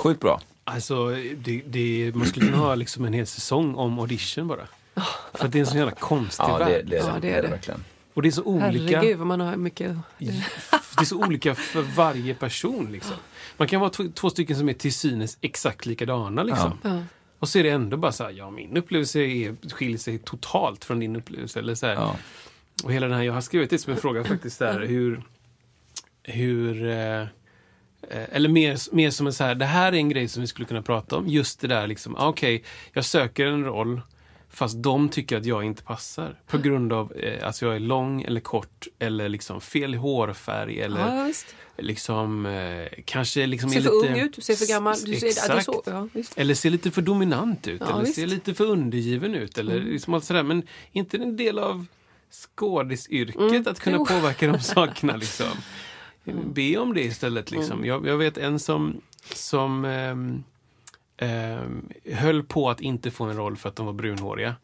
[0.00, 0.40] Sjukt bra.
[0.64, 4.68] Alltså, det, det, man skulle kunna ha liksom en hel säsong om audition bara.
[5.34, 6.86] För att det är en så jävla konstig Ja, det, värld.
[6.88, 7.48] det, är Ja, det, det är det.
[7.48, 7.84] verkligen.
[8.14, 8.96] Och det är så olika.
[8.98, 9.96] Herregud vad man har mycket...
[10.18, 12.92] Det är så olika för varje person.
[12.92, 13.16] Liksom.
[13.56, 16.42] Man kan vara två, stycken som är till synes exakt likadana.
[16.42, 16.78] Liksom.
[16.82, 17.02] Ja.
[17.38, 20.84] Och så är det ändå bara så här, ja min upplevelse är, skiljer sig totalt
[20.84, 21.58] från din upplevelse.
[21.58, 21.94] Eller så här.
[21.94, 22.16] Ja.
[22.84, 25.22] Och hela den här, jag har skrivit det som en fråga faktiskt där, hur,
[26.22, 27.26] hur eh,
[28.08, 30.66] eller mer, mer som en så här, det här är en grej som vi skulle
[30.68, 31.28] kunna prata om.
[31.28, 34.00] Just det där liksom, ah, okej, jag söker en roll
[34.52, 36.40] fast de tycker att jag inte passar.
[36.46, 41.00] På grund av eh, att jag är lång eller kort eller liksom fel hårfärg eller
[41.00, 41.32] Ja,
[41.78, 44.12] liksom eh, kanske liksom ser för lite...
[44.12, 44.96] ung ut, ser för gammal.
[45.04, 45.64] Du ser, Exakt.
[45.64, 46.08] så, ja.
[46.36, 48.14] Eller ser lite för dominant ut, Ja, eller visst.
[48.14, 49.58] ser lite för undergiven ut.
[49.58, 49.88] Eller Mm.
[49.92, 50.42] liksom allt sådär.
[50.42, 50.62] Men
[50.92, 51.86] inte en del av
[52.30, 54.06] skådisyrket Mm, att kunna jo.
[54.06, 55.16] påverka de sakerna.
[55.16, 55.46] Liksom.
[56.24, 57.50] Be om det istället.
[57.50, 57.72] Liksom.
[57.72, 57.84] Mm.
[57.84, 60.44] Jag, jag vet en som, som ehm,
[61.16, 64.56] ehm, höll på att inte få en roll för att de var brunhåriga.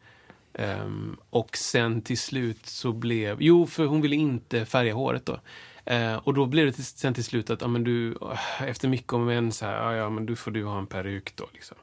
[0.53, 3.37] Ehm, och sen till slut så blev...
[3.41, 5.39] Jo, för hon ville inte färga håret då.
[5.85, 8.17] Eh, och då blev det till, sen till slut att ja, men du,
[8.59, 11.35] efter mycket om men så här, ja, ja men du får du ha en peruk
[11.35, 11.47] då.
[11.53, 11.77] Liksom.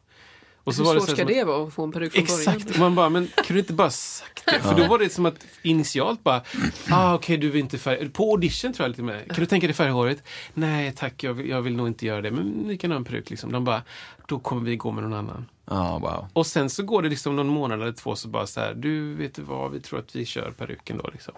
[0.65, 2.57] Och Hur var det svårt så ska det vara att få en peruk från början?
[2.57, 4.61] Exakt, man bara, men kan du inte bara sagt det?
[4.61, 6.43] För då var det som att initialt bara,
[6.91, 9.67] ah, okej du vill inte färga, på audition tror jag lite med, kan du tänka
[9.67, 10.23] dig färga håret?
[10.55, 13.05] Nej tack, jag vill, jag vill nog inte göra det, men ni kan ha en
[13.05, 13.53] peruk liksom.
[13.53, 13.83] De bara,
[14.27, 15.47] då kommer vi gå med någon annan.
[15.71, 16.29] Ja, wow.
[16.33, 19.15] Och sen så går det liksom någon månad eller två så bara så här, du
[19.15, 21.35] vet du vad, vi tror att vi kör peruken då liksom.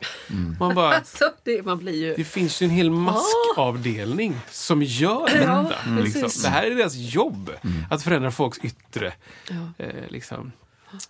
[0.60, 2.14] Man bara, Alltså, det, man blir ju...
[2.14, 5.72] det finns ju en hel maskavdelning som gör detta.
[5.86, 6.22] Ja, liksom.
[6.22, 6.42] precis.
[6.42, 7.50] Det här är deras jobb,
[7.90, 9.12] att förändra folks yttre.
[9.50, 9.84] Ja.
[9.84, 10.52] Eh, liksom.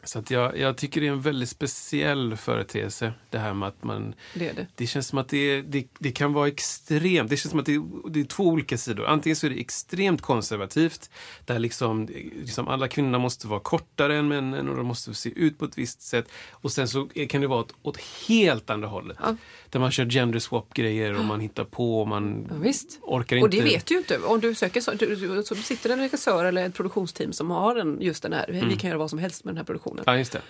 [0.04, 3.84] Så att jag, jag tycker det är en väldigt speciell företeelse, det här med att
[3.84, 4.14] man...
[4.34, 4.66] Det det.
[4.74, 7.30] Det känns som att det, det, det kan vara extremt.
[7.30, 7.74] Det känns som att det,
[8.20, 9.06] är två olika sidor.
[9.06, 11.10] Antingen så är det extremt konservativt,
[11.44, 12.08] där liksom,
[12.40, 15.78] liksom alla kvinnorna måste vara kortare än männen och de måste se ut på ett
[15.78, 16.28] visst sätt.
[16.50, 17.98] Och sen så kan det vara åt, åt
[18.28, 19.16] helt andra hållet.
[19.22, 19.36] Ja.
[19.70, 22.98] Där man kör gender swap-grejer och man hittar på och man Ja, visst.
[23.02, 23.44] orkar inte...
[23.44, 24.18] Och det vet du ju inte.
[24.18, 28.00] Om du söker så, du, så sitter en regissör eller ett produktionsteam som har en,
[28.00, 30.04] just den här, vi kan göra vad som helst med den här produktionen.
[30.06, 30.40] Ja, just det.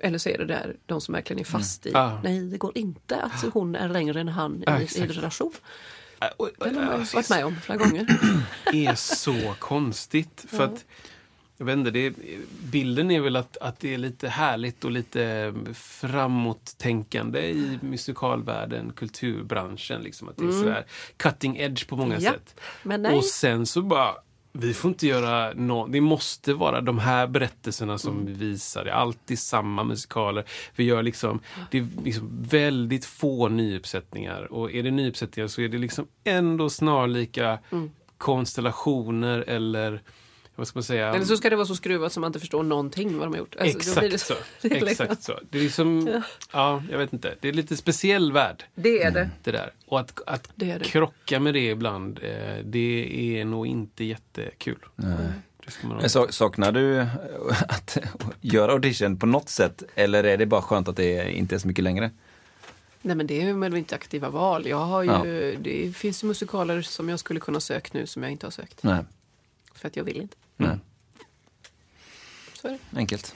[0.00, 2.20] Eller så är det där de som verkligen är fast i, Ja.
[2.24, 5.52] nej det går inte att hon är längre än han Ja, i, i relation.
[6.36, 8.06] Och- Den har man ju varit med om flera gånger.
[8.72, 10.44] är så konstigt.
[10.48, 10.84] För att,
[11.56, 12.14] jag vet inte, det
[12.62, 20.02] bilden är väl att, att det är lite härligt och lite framåttänkande i musikalvärlden, kulturbranschen.
[20.02, 20.84] Liksom, att det är sådär
[21.16, 22.24] cutting edge på många Mm.
[22.24, 23.14] Ja, sätt.
[23.16, 24.14] Och sen så bara,
[24.52, 28.26] vi får inte göra nå Det måste vara de här berättelserna som Mm.
[28.26, 28.84] vi visar.
[28.84, 30.44] Det är alltid samma musikaler.
[30.76, 34.52] Vi gör liksom, det är liksom väldigt få nyuppsättningar.
[34.52, 37.90] Och är det nyuppsättningar så är det liksom ändå snarlika Mm.
[38.18, 40.02] konstellationer eller
[40.58, 41.14] vad ska man säga?
[41.14, 43.38] Eller så ska det vara så skruvat som man inte förstår någonting vad de har
[43.38, 43.56] gjort.
[43.60, 44.34] Alltså, Exakt blir det så.
[44.62, 45.38] det är Exakt så.
[45.50, 47.34] Det är liksom, ja, jag vet inte.
[47.40, 48.64] Det är lite speciell värld.
[48.74, 49.30] Det är det.
[49.44, 49.70] Det där.
[49.86, 50.84] Och att, att Det det.
[50.84, 54.78] krocka med det ibland, eh, det är nog inte jättekul.
[55.64, 57.08] Det ska man nog Men så, saknar du eh,
[57.68, 57.98] att
[58.40, 59.82] göra audition på något sätt?
[59.94, 62.10] Eller är det bara skönt att det inte är så mycket längre?
[63.02, 64.66] Nej men det är väl inte aktiva val.
[64.66, 65.56] Jag har ju, Ja.
[65.60, 68.82] Det finns ju musikaler som jag skulle kunna sökt nu som jag inte har sökt.
[68.82, 69.04] Nej,
[69.74, 70.36] För att jag vill inte.
[70.58, 70.78] Nej.
[72.52, 72.98] Så är det.
[72.98, 73.34] enkelt.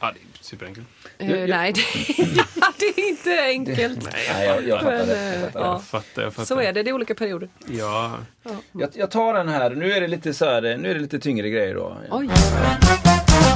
[0.00, 0.86] Ja, det är superenkelt.
[1.18, 1.82] Eh, Nej, det,
[2.78, 4.08] det är inte enkelt.
[4.12, 5.24] Nej, jag, jag fattar Men, det.
[5.24, 5.66] Jag eh, fattar ja.
[5.72, 6.46] Jag fattar, jag fattar.
[6.46, 7.48] Så är det, det är olika perioder.
[7.66, 8.18] Ja.
[8.42, 8.56] det.
[8.72, 9.70] Jag, jag tar den här.
[9.70, 11.96] Nu är det lite så här, nu är det lite tyngre grejer då.
[12.10, 12.28] Oj!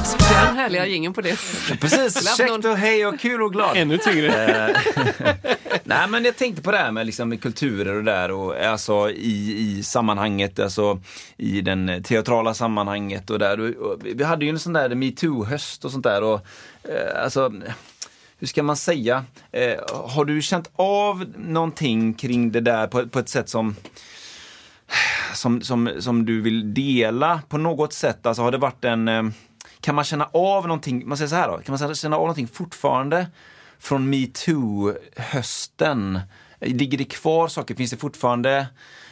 [0.05, 1.39] Så den härliga jingeln på det.
[1.79, 3.77] Precis, käckt och hej och kul och glad.
[3.77, 4.75] Ännu tyngre.
[5.85, 9.09] Nej men jag tänkte på det här med, liksom, med kulturer och där och alltså
[9.09, 11.01] i, i sammanhanget, alltså
[11.37, 13.59] i den teatrala sammanhanget och där.
[13.59, 16.45] Och, och, vi hade ju en sån där metoo-höst och sånt där och
[16.83, 17.53] eh, alltså
[18.37, 19.25] hur ska man säga?
[19.51, 23.75] Eh, har du känt av någonting kring det där på, på ett sätt som
[25.33, 28.25] som, som, som du vill dela på något sätt?
[28.25, 29.07] Alltså har det varit en...
[29.07, 29.23] Eh,
[29.79, 32.47] kan man känna av någonting, man säger så här då, kan man känna av någonting
[32.47, 33.27] fortfarande
[33.83, 36.19] från metoo-hösten?
[36.59, 37.75] Ligger det kvar saker?
[37.75, 38.67] Finns det fortfarande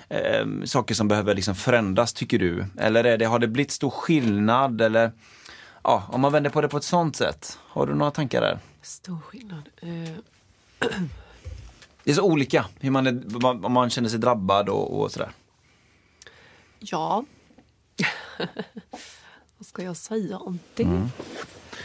[0.10, 2.66] eh, saker som behöver liksom förändras, tycker du?
[2.80, 4.82] Eller är det, har det blivit stor skillnad?
[4.82, 5.12] Eller
[5.84, 8.60] ja, om man vänder på det på ett sånt sätt, har du några tankar där?
[8.82, 9.70] Stor skillnad.
[9.82, 9.90] Eh,
[12.04, 15.32] Det är så olika, hur man är, om man känner sig drabbad och, och sådär.
[16.80, 17.26] ja.
[19.62, 20.84] Vad ska jag säga om det?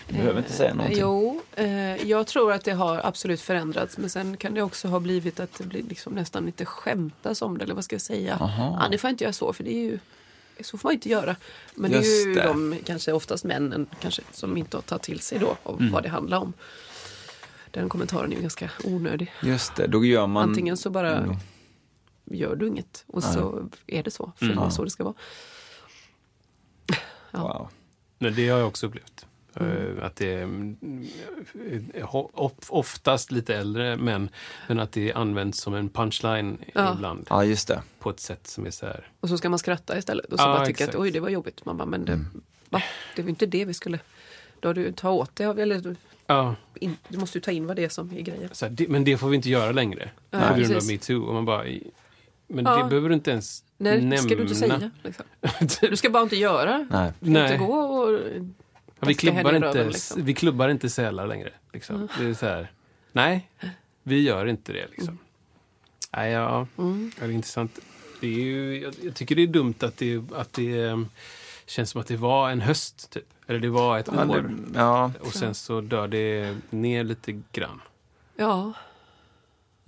[0.08, 0.98] Du behöver inte säga någonting.
[1.00, 5.00] Jo, eh, jag tror att det har absolut förändrats men sen kan det också ha
[5.00, 8.36] blivit att det blir liksom nästan lite skämtas om det eller vad ska jag säga.
[8.40, 9.98] Ja, det får jag inte göra så för det är ju
[10.60, 11.36] så får man inte göra.
[11.74, 12.42] Men det är Just ju det.
[12.42, 15.92] de, kanske oftast männen kanske, som inte har tagit till sig då av Mm.
[15.92, 16.52] vad det handlar om.
[17.70, 19.32] Den kommentaren är ju ganska onödig.
[19.42, 20.48] Just det, då gör man...
[20.48, 21.36] Antingen så bara Mm.
[22.24, 24.32] gör du inget och så är det så.
[24.36, 25.14] För det är så det ska vara.
[27.42, 27.68] Wow.
[28.18, 29.26] Nej, det har jag också upplevt.
[29.54, 31.06] Eh, Att det är mm,
[31.94, 32.14] eh,
[32.68, 34.28] oftast lite äldre män,
[34.68, 36.94] men att det används som en punchline Ja.
[36.94, 37.26] ibland.
[37.30, 37.82] Ja, just det.
[37.98, 39.08] På ett sätt som är så här...
[39.20, 40.32] Och så ska man skratta istället.
[40.32, 40.94] Och så Ja, bara tycka exakt.
[40.94, 41.64] att oj det var jobbigt.
[41.64, 42.26] Man bara, men det, Mm.
[42.68, 42.82] va?
[43.16, 43.98] det var ju inte det vi skulle...
[44.60, 45.44] Då har du ta åt det.
[45.44, 45.96] Eller, du-
[46.26, 48.48] Ja, in, du måste ju ta in vad det är som är grejen.
[48.52, 50.10] så här, det, men det får vi inte göra längre.
[50.30, 51.22] Ja, på grund av metoo.
[51.22, 51.64] Och man bara,
[52.46, 52.76] men Ja.
[52.82, 54.90] det behöver du inte ens Nej, det ska du inte säga.
[55.02, 55.24] Liksom.
[55.80, 56.86] Du ska bara inte göra.
[56.90, 57.12] Nej.
[57.20, 57.52] Du ska Nej.
[57.52, 58.20] inte gå och...
[59.00, 60.24] Ja, vi, klubbar inte, röven, liksom.
[60.24, 61.50] vi klubbar inte sälar längre.
[61.72, 62.08] Liksom.
[62.18, 62.72] Det är så här,
[63.12, 63.50] nej,
[64.02, 64.86] vi gör inte det.
[64.90, 65.18] Liksom.
[66.16, 67.12] Nej, ja, Mm.
[67.20, 67.78] ja, det är intressant.
[68.20, 71.08] Det är ju, jag, jag tycker det är dumt att det, att det um,
[71.66, 73.24] känns som att det var en höst, typ.
[73.46, 74.36] Eller det var ett Ja, år.
[74.42, 77.80] det, ja, Och sen så dör det ner lite grann.
[78.36, 78.72] Ja,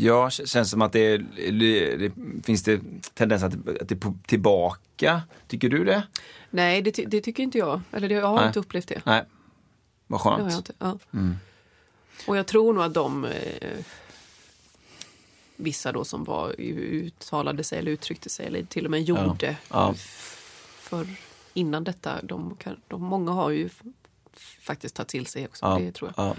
[0.00, 1.18] ja, känns som att det,
[1.50, 2.12] det, det
[2.44, 2.80] finns det
[3.14, 5.22] tendens att, att det är tillbaka.
[5.48, 6.02] Tycker du det?
[6.50, 7.80] nej det, ty- det tycker inte jag.
[7.92, 8.46] Eller det, jag har Nej.
[8.46, 9.02] inte upplevt det.
[9.06, 9.24] Nej.
[10.06, 10.54] Vad har jag skönt.
[10.56, 10.72] inte.
[10.78, 10.98] Ja.
[11.12, 11.36] Mm.
[12.26, 13.78] Och jag tror nog att de eh,
[15.56, 19.94] vissa då som var uttalade sig eller uttryckte sig eller till och med gjorde Ja.
[20.78, 21.06] för
[21.54, 22.22] innan detta.
[22.22, 23.68] De, kan, de, många har ju
[24.60, 25.66] faktiskt tagit till sig också.
[25.66, 25.78] Ja.
[25.78, 26.26] Det tror jag.
[26.26, 26.34] Ja.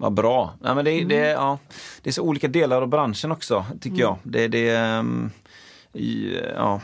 [0.00, 0.54] Vad bra.
[0.60, 1.58] Nej, men det, det, ja,
[2.02, 4.16] det är så olika delar av branschen också, tycker jag.
[4.22, 5.04] Det, det,
[5.92, 6.80] i, ja.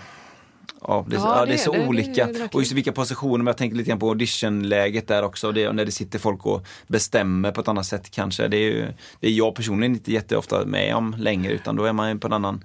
[0.81, 1.87] Ja, det, Ja, det det är så det.
[1.87, 2.27] Olika.
[2.27, 5.53] det och just vilka positioner, men jag tänker lite grann på auditionläget där också.
[5.53, 8.49] Det, när det sitter folk och bestämmer på ett annat sätt kanske.
[8.49, 8.87] Det är, ju,
[9.21, 12.27] det är jag personligen inte jätteofta med om längre, utan då är man ju på
[12.27, 12.65] en annan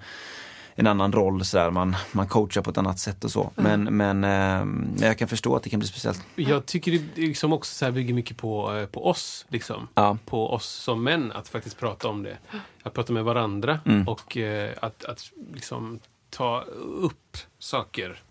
[0.74, 1.70] en annan roll så där.
[1.70, 3.50] Man, man coachar på ett annat sätt och så.
[3.54, 6.24] Men, men ehm, jag kan förstå att det kan bli speciellt.
[6.34, 9.46] Jag tycker det liksom också så här bygger mycket på, eh, på oss.
[9.48, 9.88] Liksom.
[9.94, 10.18] Ja.
[10.26, 12.38] På oss som män, att faktiskt prata om det.
[12.82, 14.08] Att prata med varandra Mm.
[14.08, 16.60] och eh, att, att liksom ta
[17.00, 18.22] upp saker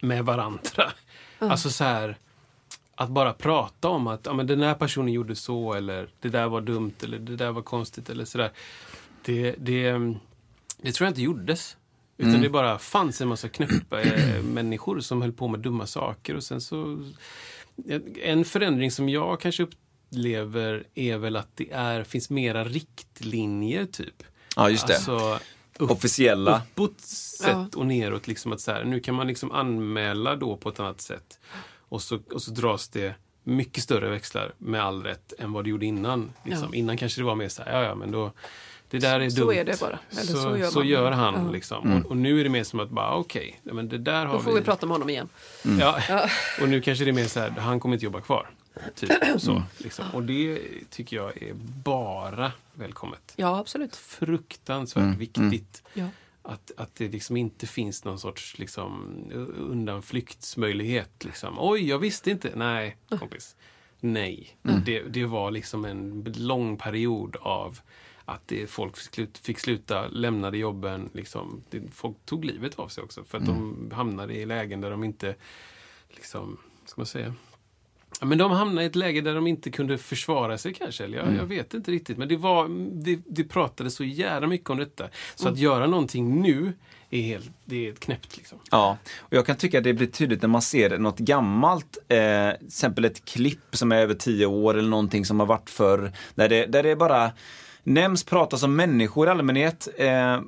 [0.00, 0.92] med varandra.
[1.38, 2.16] Alltså så här,
[2.94, 6.48] att bara prata om att ja, men den här personen gjorde så eller det där
[6.48, 8.50] var dumt eller det där var konstigt eller sådär.
[9.24, 9.92] Det, det,
[10.82, 11.76] det tror jag inte gjordes.
[12.16, 12.42] Utan Mm.
[12.42, 16.42] det bara fanns en massa knäppa eh, människor som höll på med dumma saker och
[16.44, 17.10] sen så...
[18.22, 24.22] En förändring som jag kanske upplever är väl att det är, finns mera riktlinjer typ.
[24.56, 24.94] Ja, just det.
[24.94, 25.38] Alltså,
[25.78, 26.62] upp, Officiella.
[26.72, 27.68] uppåt sätt Ja.
[27.76, 28.26] och neråt.
[28.26, 31.38] Liksom att så här, nu kan man liksom anmäla då på ett annat sätt.
[31.78, 35.70] Och så, och så dras det mycket större växlar med all rätt än vad det
[35.70, 36.32] gjorde innan.
[36.44, 36.68] Liksom.
[36.72, 36.78] Ja.
[36.78, 38.32] Innan kanske det var mer så här, ja ja men då
[38.90, 39.52] det där är Så dumt.
[39.52, 39.98] är det bara.
[40.10, 41.44] Eller så, så gör så gör han.
[41.46, 41.52] Ja.
[41.52, 41.84] Liksom.
[41.86, 42.04] Mm.
[42.04, 44.40] Och, och nu är det mer som att bara okej, men det där har Då
[44.40, 45.28] får vi prata med honom igen.
[45.80, 45.98] Ja.
[46.08, 46.28] Ja.
[46.62, 48.50] Och nu kanske det är mer så här, han kommer inte jobba kvar.
[48.94, 49.50] Typ så.
[49.50, 49.62] Mm.
[49.78, 50.04] Liksom.
[50.14, 50.58] Och det
[50.90, 51.52] tycker jag är
[51.84, 53.32] bara välkommet.
[53.36, 53.96] Ja, absolut.
[53.96, 55.82] Fruktansvärt Mm, viktigt.
[55.94, 56.06] Ja.
[56.42, 59.14] Att, att det liksom inte finns någon sorts liksom,
[59.58, 61.24] undanflyktsmöjlighet.
[61.24, 61.56] Liksom.
[61.58, 62.50] Oj, jag visste inte.
[62.54, 63.56] Nej, kompis.
[64.00, 64.56] Nej.
[64.62, 67.80] Det, det var liksom en lång period av
[68.30, 71.10] att det, folk fick, slut, fick sluta, lämnade jobben.
[71.12, 74.90] Liksom, det, folk tog livet av sig också för att de hamnade i lägen där
[74.90, 75.34] de inte,
[76.08, 77.34] liksom, ska man säga,
[78.20, 81.04] Ja, men de hamnade i ett läge där de inte kunde försvara sig kanske.
[81.04, 82.18] Eller jag, jag vet inte riktigt.
[82.18, 82.68] Men det, var,
[83.04, 85.08] det, det pratades så jävla mycket om detta.
[85.34, 86.72] Så att göra någonting nu
[87.10, 88.58] är helt, det är knäppt liksom.
[88.70, 92.58] Ja, och jag kan tycka att det blir tydligt när man ser något gammalt, eh,
[92.58, 96.12] till exempel ett klipp som är över tio år eller någonting som har varit förr,
[96.34, 97.32] där det, där det bara
[97.82, 99.88] nämns, pratas om människor i allmänhet.
[99.96, 100.40] Eh, eh,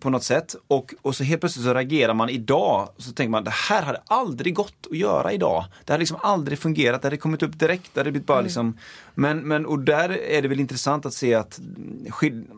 [0.00, 0.56] på något sätt.
[0.68, 2.88] Och, och så helt plötsligt så reagerar man idag.
[2.98, 5.64] Så tänker man, det här hade aldrig gått att göra idag.
[5.84, 7.02] Det hade liksom aldrig fungerat.
[7.02, 7.90] Det hade kommit upp direkt.
[7.94, 8.78] Det hade blivit bara liksom,
[9.14, 11.60] men, men, och där är det väl intressant att se att,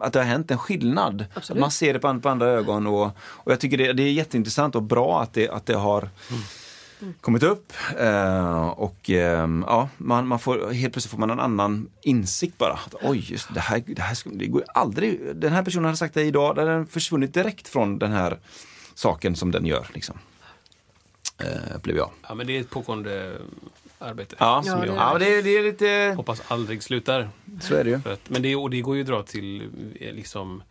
[0.00, 1.25] att det har hänt en skillnad.
[1.35, 2.87] Att man ser det på, på andra ögon.
[2.87, 6.08] Och, och jag tycker det, det är jätteintressant och bra att det, att det har
[7.21, 7.73] kommit upp.
[7.99, 12.73] Eh, och eh, ja, man, man får, helt plötsligt får man en annan insikt bara.
[12.73, 15.21] Att, Oj, just det här, det här det går aldrig.
[15.35, 18.38] Den här personen hade sagt det idag, där den försvunnit direkt från den här
[18.95, 19.87] saken som den gör.
[19.95, 20.19] Liksom.
[21.38, 22.11] Eh, upplever jag.
[22.28, 23.38] Ja, men det är ett pågående
[23.99, 24.37] arbete.
[24.38, 26.14] Ja, som Ja, det jag är ja men det, det är lite...
[26.17, 27.28] hoppas aldrig slutar.
[27.61, 28.00] Så är det ju.
[28.00, 30.62] För att, men det, och det går ju att dra till eh, liksom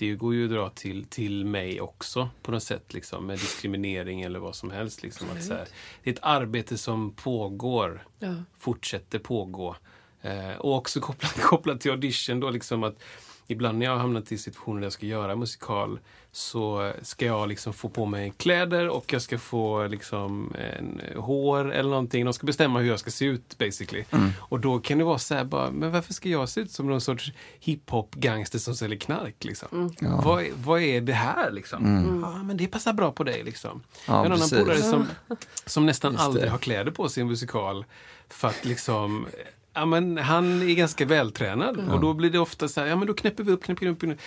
[0.00, 4.22] det går ju att dra till, till mig också på något sätt, liksom, med diskriminering
[4.22, 5.02] eller vad som helst.
[5.02, 5.66] Liksom, att, så här,
[6.02, 8.34] det är ett arbete som pågår, Ja.
[8.58, 9.76] fortsätter pågå.
[10.22, 13.02] Eh, och också kopplat, kopplat till audition då, liksom att
[13.50, 15.98] ibland när jag har hamnat i situationer där jag ska göra musikal
[16.32, 21.72] så ska jag liksom få på mig kläder och jag ska få liksom en hår
[21.72, 22.24] eller någonting.
[22.24, 24.04] De ska bestämma hur jag ska se ut basically.
[24.38, 26.86] Och då kan det vara så här bara, men varför ska jag se ut som
[26.86, 29.44] någon sorts hiphop-gangster som säljer knark?
[29.44, 29.92] Liksom?
[30.24, 32.20] Vad, är- vad är det här liksom?
[32.24, 33.82] Ja, men det passar bra på dig liksom.
[34.06, 35.06] Ja, jag har en annan polare som,
[35.66, 36.50] som nästan Just aldrig det.
[36.50, 37.84] har kläder på sig i en musikal.
[38.28, 39.26] För att liksom
[39.72, 43.06] Ja, men han är ganska vältränad och då blir det ofta så här, ja men
[43.06, 44.02] då knäpper vi upp, knäpper upp.
[44.02, 44.18] knäpper-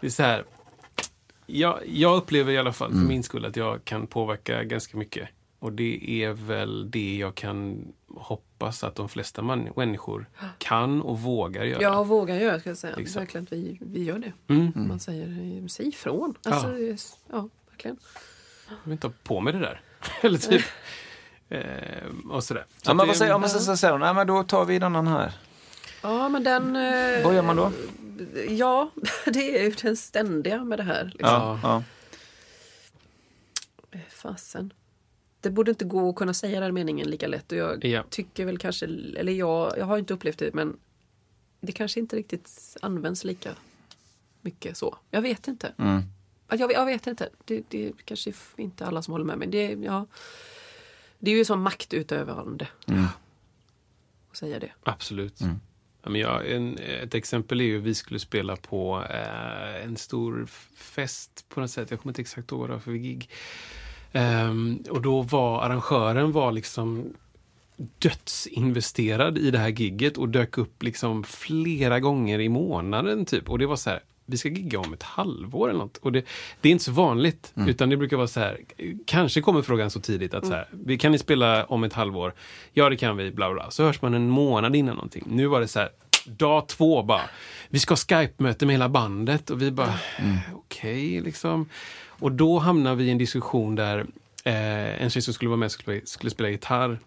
[0.00, 0.44] Det är så här,
[1.46, 5.28] jag, jag upplever i alla fall för min skull att jag kan påverka ganska mycket.
[5.58, 10.26] Och det är väl det jag kan hoppas att de flesta man, människor
[10.58, 11.82] kan och vågar göra.
[11.82, 12.96] Ja, våga göra ska jag säga.
[12.96, 13.20] Liksom.
[13.20, 14.32] Verkligen att vi, vi gör det.
[14.54, 14.72] Mm.
[14.74, 16.34] Man säger, säg ifrån.
[16.44, 16.68] Alltså,
[17.32, 17.48] ja.
[17.70, 17.96] verkligen.
[18.68, 19.80] Jag vill inte ha på mig det där.
[20.22, 20.62] Eller typ.
[21.56, 22.64] Eh, och sådär.
[22.82, 24.82] Så Ja, men vad säger, så, så säger hon, nej men då tar vi en
[24.82, 25.32] annan här.
[26.02, 26.76] Ja, men den...
[26.76, 27.72] eh, Vad gör man då?
[28.48, 28.90] Ja,
[29.26, 31.04] det är ju den ständiga med det här.
[31.04, 31.28] Liksom.
[31.28, 31.82] Ja, ja.
[34.08, 34.72] Fasen.
[35.40, 37.52] Det borde inte gå att kunna säga den meningen lika lätt.
[37.52, 38.02] Och jag Ja.
[38.10, 40.76] tycker väl kanske, eller jag, jag har inte upplevt det, men
[41.60, 43.50] det kanske inte riktigt används lika
[44.40, 44.96] mycket så.
[45.10, 45.72] Jag vet inte.
[45.78, 46.02] Mm.
[46.48, 47.28] Ja, Jag, jag vet inte.
[47.44, 49.48] Det, det är kanske inte alla som håller med mig.
[49.48, 50.06] Det, ja,
[51.22, 52.68] det är ju som maktutövande.
[54.30, 54.70] Att säga det.
[54.82, 55.40] Absolut.
[56.02, 60.46] Ja, men jag, en, ett exempel är ju vi skulle spela på eh, en stor
[60.76, 61.90] fest på något sätt.
[61.90, 63.30] Jag kommer inte exakt ihåg vad det var för gig.
[64.12, 67.14] Ehm, och då var arrangören var liksom
[67.98, 73.50] dödsinvesterad i det här gigget och dök upp liksom flera gånger i månaden typ.
[73.50, 74.00] Och det var så här,
[74.32, 75.96] vi ska gigga om ett halvår eller något.
[75.96, 76.24] Och det,
[76.60, 78.58] det är inte så vanligt, utan det brukar vara så här,
[79.06, 82.34] kanske kommer frågan så tidigt att så här, vi kan ni spela om ett halvår?
[82.72, 83.70] Ja, det kan vi, bla bla.
[83.70, 85.24] Så hörs man en månad innan någonting.
[85.26, 85.90] Nu var det så här,
[86.26, 87.22] dag två bara,
[87.68, 89.94] vi ska ha Skype-möte med hela bandet och vi bara,
[90.52, 91.68] okej liksom.
[92.06, 93.98] Och då hamnar vi i en diskussion där
[94.44, 96.98] eh, en tjej som skulle vara med skulle, skulle spela gitarr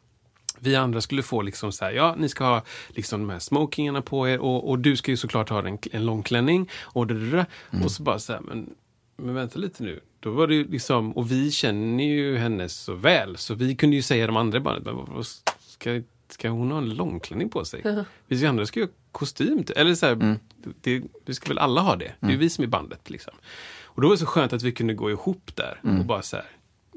[0.60, 4.02] vi andra skulle få liksom så här, ja ni ska ha liksom de här smokingarna
[4.02, 7.46] på er och, och du ska ju såklart ha en, en lång klänning och, det.
[7.84, 8.70] och så bara så här, men,
[9.18, 10.00] men vänta lite nu.
[10.20, 13.96] Då var det ju liksom, och vi känner ju henne så väl så vi kunde
[13.96, 15.26] ju säga de andra bara, men vad, vad
[15.60, 17.82] ska, ska hon ha en långklänning på sig?
[18.28, 19.64] Vi andra ska ju ha kostym.
[19.64, 20.38] till- Eller så här,
[20.82, 22.12] det, vi ska väl alla ha det.
[22.20, 23.10] Det är ju vi som är bandet.
[23.10, 23.34] Liksom.
[23.84, 26.36] Och då var det så skönt att vi kunde gå ihop där och bara så
[26.36, 26.46] här,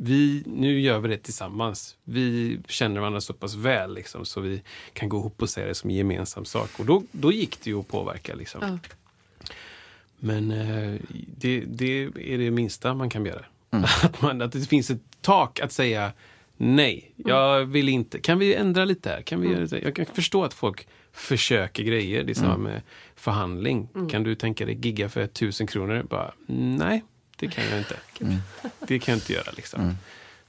[0.01, 1.97] vi, nu gör vi det tillsammans.
[2.05, 4.63] Vi känner varandra så pass väl liksom, så vi
[4.93, 6.71] kan gå ihop och säga det som gemensam sak.
[6.79, 8.35] Och då, då gick det ju att påverka.
[8.35, 8.61] Liksom.
[8.63, 8.79] Ja.
[10.17, 11.01] Men eh,
[11.37, 13.45] det, det är det minsta man kan göra.
[14.03, 16.13] Att, man, att det finns ett tak att säga
[16.57, 18.19] nej, jag vill inte.
[18.19, 19.23] Kan vi ändra lite här?
[19.23, 19.79] Kan vi göra lite?
[19.79, 22.25] Jag kan förstå att folk försöker grejer.
[22.25, 22.83] Det är samma med
[23.17, 23.89] förhandling.
[24.11, 26.07] Kan du tänka dig gigga för tusen kronor?
[26.11, 27.03] Bara, nej,
[27.39, 27.97] det kan jag inte.
[28.87, 29.53] Det kan jag inte göra.
[29.57, 29.97] Liksom.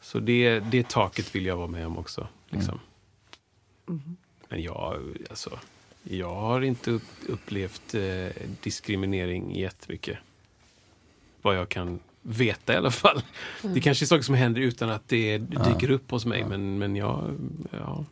[0.02, 2.28] Så det, det taket vill jag vara med om också.
[2.50, 2.80] Liksom.
[4.50, 5.60] Men jag, alltså,
[6.04, 8.28] jag har inte upp, upplevt eh,
[8.62, 10.18] diskriminering jättemycket.
[11.42, 13.22] Vad jag kan veta i alla fall.
[13.62, 16.46] Det kanske är saker som händer utan att det dyker upp hos mig.
[16.46, 17.38] Men, men jag,
[17.72, 18.06] ja,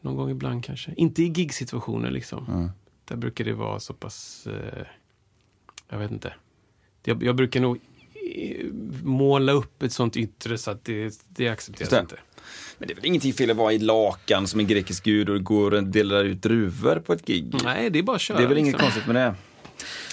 [0.00, 0.94] någon gång ibland kanske.
[0.96, 2.70] Inte i gigsituationer liksom.
[3.04, 4.86] Där brukar det vara så pass, eh,
[5.88, 6.34] jag vet inte.
[7.04, 7.76] Jag, jag brukar nog
[8.34, 8.66] eh,
[9.02, 12.00] måla upp ett sånt yttre så att det, det accepteras det.
[12.00, 12.16] inte.
[12.78, 15.44] Men det är väl ingenting fel att vara i lakan som en grekisk gud och
[15.44, 17.54] går och delar ut druvor på ett gig.
[17.64, 18.38] Nej, det är bara att köra.
[18.38, 18.86] Det är väl inget liksom.
[18.86, 19.34] konstigt med det.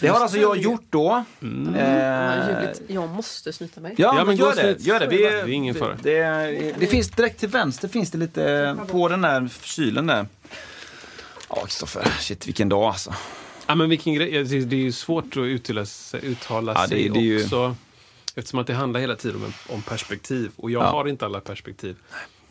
[0.01, 1.23] Det har alltså jag gjort då.
[1.41, 1.75] Mm.
[1.75, 2.69] Eh.
[2.87, 3.95] Jag måste snyta mig.
[3.97, 4.79] Ja, Ja, men gör det.
[4.79, 5.07] Gör det.
[5.07, 5.97] Vi, Det är ingen fara.
[6.03, 10.27] Det, det, det finns direkt till vänster finns det lite på den där kylen där.
[11.49, 12.07] Ja, Kristoffer.
[12.19, 13.13] Shit, vilken dag alltså.
[13.67, 14.43] Ja, men vilken grej.
[14.43, 17.75] Det är ju svårt att uttala, sig- uttala Ja, det- sig det ju- också.
[18.35, 20.51] Eftersom att det handlar hela tiden om, om perspektiv.
[20.55, 20.89] Och jag Ja.
[20.89, 21.95] har inte alla perspektiv.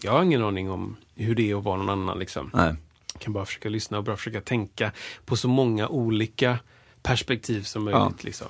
[0.02, 2.18] Jag har ingen aning om hur det är att vara någon annan.
[2.18, 2.50] Liksom.
[2.54, 2.74] Nej.
[3.12, 4.92] Jag kan bara försöka lyssna och bara försöka tänka
[5.24, 6.58] på så många olika
[7.02, 8.24] perspektiv som möjligt.
[8.24, 8.46] Liksom.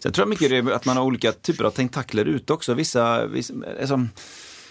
[0.00, 2.74] Så jag tror mycket det är att man har olika typer av tentakler ute också.
[2.74, 4.06] Vissa, vissa alltså,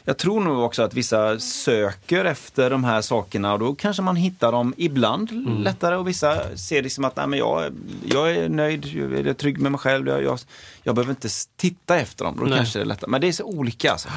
[0.06, 4.16] jag tror nog också att vissa söker efter de här sakerna och då kanske man
[4.16, 5.62] hittar dem ibland Mm.
[5.64, 7.64] lättare och vissa ser liksom att Nej, men jag,
[8.06, 10.40] jag är nöjd, jag är trygg med mig själv, jag, jag,
[10.84, 12.36] jag behöver inte titta efter dem.
[12.40, 12.58] Då Nej.
[12.58, 13.12] kanske det är lättare.
[13.12, 14.10] Men det är så olika alltså.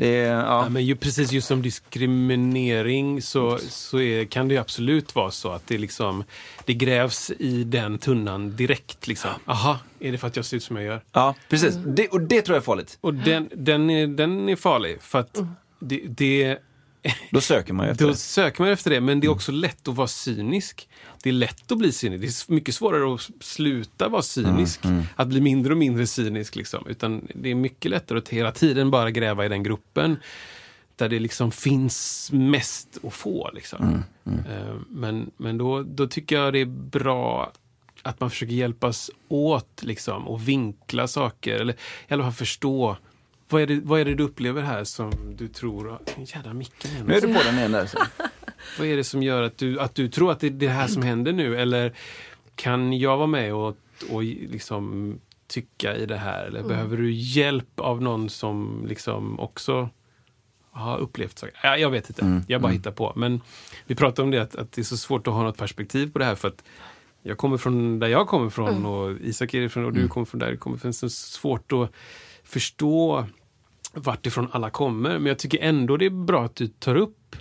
[0.00, 0.62] Det är, ja.
[0.62, 5.30] Ja, men ju, precis just som diskriminering så, så är, kan det ju absolut vara
[5.30, 6.24] så att det, liksom,
[6.64, 9.06] det grävs i den tunnan direkt.
[9.06, 9.30] Liksom.
[9.44, 11.00] Aha, är det för att jag ser ut som jag gör?
[11.12, 11.74] ja, precis.
[11.74, 12.98] Det, och det tror jag är farligt.
[13.00, 15.02] Och den, den, är, den är farlig.
[15.02, 15.38] För att
[15.78, 16.58] det, det,
[17.30, 18.16] Då söker man efter då det.
[18.16, 20.88] söker man efter det, men det är också lätt att vara cynisk.
[21.22, 22.20] Det är lätt att bli cynisk.
[22.48, 24.80] Det är mycket svårare att sluta vara cynisk.
[25.16, 26.56] Att bli mindre och mindre cynisk.
[26.56, 26.86] Liksom.
[26.88, 30.16] Utan det är mycket lättare att hela tiden bara gräva i den gruppen
[30.96, 33.50] där det liksom finns mest att få.
[33.54, 34.02] Liksom.
[34.26, 37.52] Eh, Men, men då, då tycker jag det är bra
[38.02, 41.54] att man försöker hjälpas åt liksom, och vinkla saker.
[41.54, 41.72] Eller
[42.08, 42.96] i alla fall förstå.
[43.50, 45.98] Vad är, det, vad är det du upplever här som du tror...
[46.16, 47.06] Jädra micken igen.
[47.06, 47.86] Nu är du på den igen där.
[47.86, 47.98] Så.
[48.78, 50.86] Vad är det som gör att du, att du tror att det är det här
[50.86, 51.60] som händer nu?
[51.60, 51.92] Eller
[52.54, 53.76] kan jag vara med och,
[54.10, 55.14] och liksom
[55.46, 56.44] tycka i det här?
[56.44, 59.88] Eller behöver du hjälp av någon som liksom också
[60.70, 61.60] har upplevt saker?
[61.62, 63.12] Ja, jag vet inte, jag bara hittar på.
[63.16, 63.40] Men
[63.86, 66.18] vi pratade om det, att, att det är så svårt att ha något perspektiv på
[66.18, 66.34] det här.
[66.34, 66.64] för att
[67.22, 70.38] jag kommer från där jag kommer ifrån och Isak är ifrån och du kommer från
[70.38, 70.92] där du kommer ifrån.
[70.92, 71.92] Så det är svårt att
[72.44, 73.26] förstå
[73.92, 75.18] vart ifrån alla kommer.
[75.18, 77.36] Men jag tycker ändå det är bra att du tar upp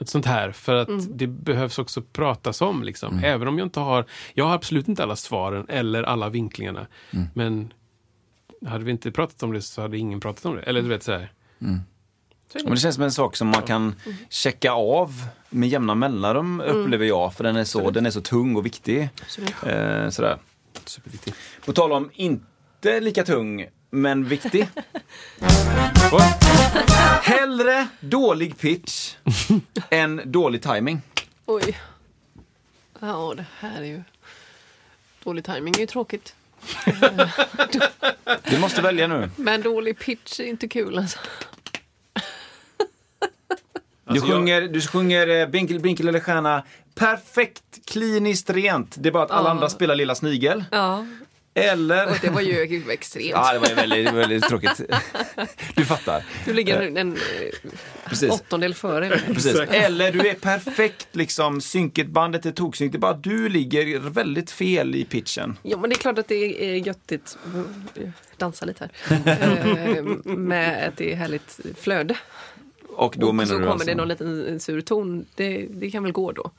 [0.00, 2.82] ett sånt här för att det behövs också pratas om.
[2.82, 3.20] Liksom.
[3.24, 6.86] Även om jag inte har, jag har absolut inte alla svaren eller alla vinklingarna.
[7.34, 7.72] Men
[8.66, 10.62] hade vi inte pratat om det så hade ingen pratat om det.
[10.62, 11.32] Eller du vet så här.
[12.54, 13.94] Men det känns som en sak som man kan
[14.28, 15.12] checka av
[15.50, 17.34] med jämna mellanrum upplever jag.
[17.34, 19.08] För den är så, den är så tung och viktig.
[19.22, 19.54] Absolut.
[19.66, 20.38] Eh, sådär.
[20.84, 21.36] Superviktigt.
[21.64, 24.68] På tal om inte lika tung, men viktig.
[27.22, 29.14] Hellre dålig pitch
[29.90, 31.02] än dålig timing.
[31.46, 31.78] Oj.
[33.00, 34.02] Ja, det här är ju...
[35.24, 36.34] Dålig timing är ju tråkigt.
[38.50, 39.30] Du måste välja nu.
[39.36, 41.18] Men dålig pitch är inte kul alltså.
[42.14, 42.20] Du
[44.06, 46.62] Alltså, jag- sjunger, du sjunger eh, Binkel, Binkel eller stjärna
[46.94, 48.94] perfekt, kliniskt rent.
[48.98, 49.50] Det är bara att alla Ja.
[49.50, 50.64] andra spelar Lilla Snigel.
[50.70, 51.06] Ja,
[51.54, 52.06] Eller...
[52.06, 53.30] och det var ju extremt.
[53.30, 54.80] Ja, det var ju väldigt, väldigt tråkigt.
[55.74, 56.24] Du fattar.
[56.44, 57.20] Du ligger en, en eh,
[58.04, 58.30] Precis.
[58.30, 59.20] åttondel före.
[59.26, 59.60] Precis.
[59.60, 62.92] Eller du är perfekt, liksom, synket, bandet är toksynkt.
[62.92, 65.58] Det är bara du ligger väldigt fel i pitchen.
[65.62, 67.38] Ja, men det är klart att det är göttigt.
[67.94, 69.96] Jag dansar lite här.
[69.96, 72.16] Eh, Med att det är härligt flöde.
[72.88, 73.88] Och då och menar så du kommer alltså...
[73.88, 75.26] det någon liten sur ton.
[75.34, 76.50] Det, det kan väl gå då.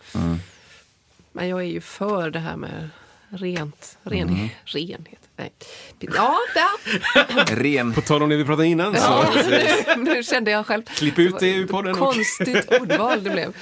[1.32, 2.90] Men jag är ju för det här med
[3.30, 5.20] rent, ren, renhet.
[5.38, 5.52] Nej.
[6.00, 7.56] Ja, där.
[7.56, 7.94] Ren...
[7.94, 9.34] På tal om det vi pratade innan så Ja,
[9.96, 10.84] nu, nu kände jag själv.
[10.84, 11.92] klipp ut det ur podden.
[11.92, 13.54] och- Konstigt ordval det blev.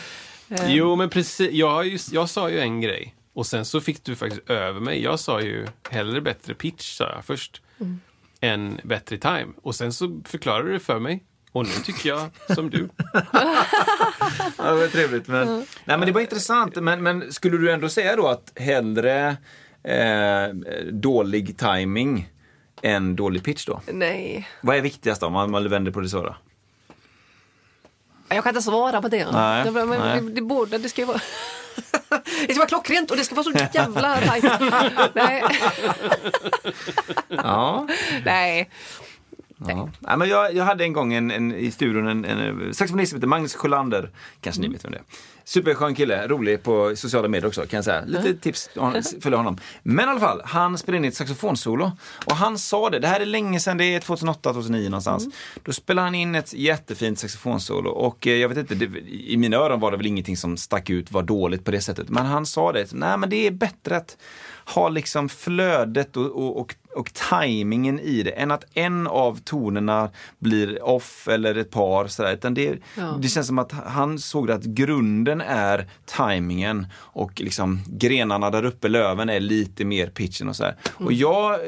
[0.68, 1.52] Jo, men precis.
[1.52, 4.80] Jag, har ju, jag sa ju en grej och sen så fick du faktiskt över
[4.80, 5.04] mig.
[5.04, 7.62] Jag sa ju hellre bättre pitch, sa jag först,
[8.42, 9.48] än bättre time.
[9.62, 11.24] Och sen så förklarade du det för mig.
[11.54, 12.90] Och nu tycker jag som du.
[14.58, 15.28] Ja, det var trevligt.
[15.28, 15.48] Men,
[15.86, 16.76] nej, men det var intressant.
[16.76, 19.38] Men, men skulle du ändå säga då att hellre
[19.84, 20.48] eh,
[20.92, 22.30] dålig timing
[22.82, 23.82] än dålig pitch då?
[23.88, 26.36] Nej, Vad är viktigast om man, man vänder på det så då?
[28.36, 29.32] jag kan inte svara på det.
[29.32, 30.22] Nej, det, men, nej.
[30.22, 31.20] det, det, borde, det ska ju vara...
[32.48, 34.44] det ska vara klockrent och det ska vara så jävla tajt.
[35.14, 35.44] Nej.
[37.30, 37.88] Ja.
[38.26, 38.70] Nej.
[39.68, 39.90] Ja.
[40.00, 43.18] Nej, men jag, jag hade en gång en, en, i studion en, en saxofonist som
[43.18, 44.10] heter Magnus Sjölander.
[44.42, 45.04] Kanske ni vet vem det är.
[45.46, 48.04] Superskön kille, rolig på sociala medier också kan jag säga.
[48.06, 48.70] Lite tips,
[49.22, 49.58] följa honom.
[49.84, 51.92] Men i alla fall, han spelade in ett saxofonsolo.
[52.26, 55.28] Och han sa det, det här är länge sedan, det är 2008, 2009 någonstans.
[55.64, 59.58] Då spelade han in ett jättefint saxofonsolo och eh, jag vet inte, det, i mina
[59.58, 62.10] öron var det väl ingenting som stack ut, var dåligt på det sättet.
[62.10, 64.18] Men han sa det, nej men det är bättre att
[64.66, 70.10] ha liksom flödet och, och, och, och tajmingen i det än att en av tonerna
[70.40, 72.08] blir off eller ett par.
[72.08, 72.34] Sådär.
[72.34, 73.18] Utan det, Ja.
[73.22, 78.88] det känns som att han såg att grunden är tajmingen och liksom grenarna där uppe,
[78.88, 80.76] löven, är lite mer pitchen och sådär.
[80.94, 81.60] Och jag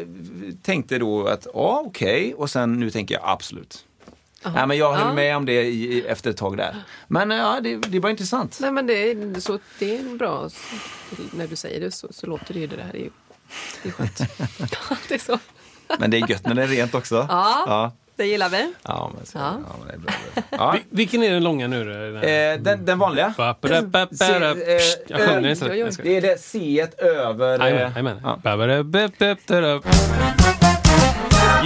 [0.61, 3.85] tänkte då att ja, okej, och sen nu tänker jag absolut.
[4.53, 5.13] Nej, men jag höll Ja.
[5.13, 6.75] med om det i, i- efter ett tag där.
[7.07, 8.57] Men eh, ja, det, det var intressant.
[8.61, 10.49] Nej men det är, så, det är bra.
[11.31, 12.75] När du säger det så, så låter det ju det.
[12.75, 13.09] Det är,
[13.83, 14.17] det är skönt.
[15.07, 15.39] det är så.
[15.99, 17.15] Men det är gött när det är rent också.
[17.29, 17.63] Ja.
[17.67, 18.73] Ja, Det gillar vi.
[18.83, 19.57] ja, men, så, Ja.
[19.67, 19.75] ja.
[19.79, 20.13] men det är bra.
[20.35, 20.43] är.
[20.51, 20.71] Ja.
[20.77, 21.91] Vi- Vilken är den långa nu då?
[21.91, 23.33] Den här- Eh, den, den vanliga.
[24.61, 25.97] Eh, Psst, Jag sjunger den istället.
[26.03, 27.59] Det är det C över...
[27.69, 28.21] Jajamän.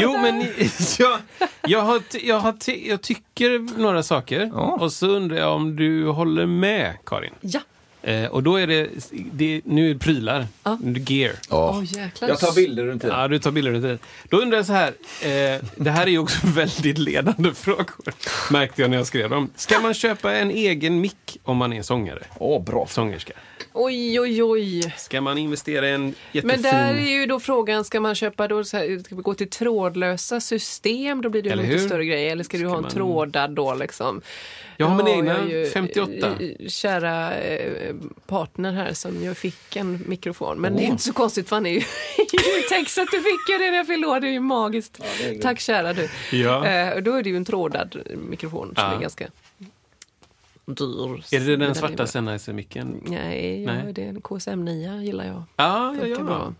[0.02, 0.40] Jo, men
[1.00, 1.20] jag,
[1.68, 2.56] jag, har, jag, har,
[2.88, 4.52] jag tycker några saker.
[4.54, 4.78] Ja.
[4.82, 7.34] Och så undrar jag om du håller med, Karin.
[7.42, 7.60] Ja.
[8.02, 8.90] Eh, och då är det,
[9.32, 10.48] det nu är det prylar.
[10.64, 10.78] Ja.
[10.82, 11.34] Det Gear.
[11.50, 11.84] Ja.
[11.84, 12.30] Jäklar.
[12.30, 13.20] Jag tar bilder runt tiden.
[13.20, 13.98] Ja, du tar bilder runt det.
[14.30, 14.88] Då undrar jag så här.
[15.22, 18.14] Eh, det här är ju också väldigt ledande frågor.
[18.52, 19.50] Märkte jag när jag skrev dem.
[19.56, 22.24] Ska man köpa en egen mick om man är sångare?
[22.38, 22.88] Åh, bra.
[22.90, 23.34] Sångerska.
[23.82, 24.94] Oj, oj, oj.
[24.98, 26.48] Ska man investera i en jättefin...
[26.48, 29.34] Men där är ju då frågan, ska man köpa då så här, ska vi gå
[29.34, 31.22] till trådlösa system?
[31.22, 32.30] Då blir det ju Eller en lite större grej.
[32.30, 34.22] Eller ska, du Ska ha en man- trådad då liksom?
[34.78, 36.12] Jag har min egna jag ju, 58.
[36.40, 37.96] eh, Kära eh,
[38.28, 40.58] partner här som jag fick en mikrofon.
[40.62, 41.76] Men det är inte så konstigt för han är ju
[42.18, 44.20] ljudtext så att du fick ju det när jag fyllde år.
[44.20, 45.00] Det är ju magiskt.
[45.42, 46.10] Tack kära du.
[46.32, 46.66] Ja.
[46.68, 47.98] Eh, och då är det ju en trådad
[48.30, 48.96] mikrofon som Ja.
[48.96, 49.28] är ganska
[50.76, 51.24] dyr.
[51.32, 52.08] Är det den svarta.
[52.08, 53.02] Sennheiser-micken?
[53.06, 53.94] Nej, ja, Nej.
[53.94, 55.44] det är en KSM 9 gillar jag.
[55.56, 56.24] Ja, ja, ja.
[56.24, 56.54] bra.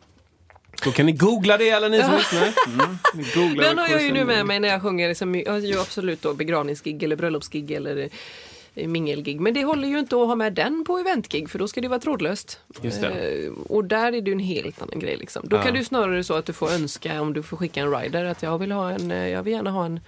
[0.84, 2.54] Då kan ni googla det alla ni som lyssnar.
[2.68, 3.56] Mm.
[3.58, 5.08] Den har jag ju nu med mig när jag sjunger.
[5.08, 8.10] Liksom, jag har ju absolut då begravningsgig eller bröllopsgig eller
[8.76, 9.40] eh, mingelgig.
[9.40, 11.88] Men det håller ju inte att ha med den på eventgig för då ska det
[11.88, 12.60] vara trådlöst.
[12.82, 13.04] Det.
[13.04, 15.18] Eh, och där är det ju en helt annan grej.
[15.18, 15.42] Liksom.
[15.50, 15.62] Då Ja.
[15.64, 18.44] kan du snarare så att du får önska om du får skicka en rider att
[18.44, 20.00] jag vill ha en, eh, jag vill gärna ha en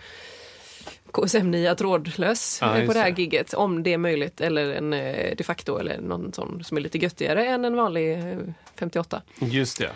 [1.12, 3.22] KSM 9 trådlös Ja, eh, på det här det.
[3.22, 4.42] gigget om det är möjligt.
[4.42, 8.14] Eller en eh, de facto eller någon sån som är lite göttigare än en vanlig
[8.14, 8.38] eh,
[8.76, 9.22] 58.
[9.40, 9.92] Just det.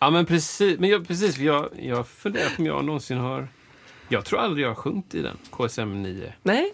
[0.00, 0.78] Ja, men precis.
[0.78, 3.48] Men jag, precis jag, jag funderar på om jag någonsin har...
[4.08, 6.32] Jag tror aldrig jag har sjungit i den, KSM 9.
[6.42, 6.72] Nej,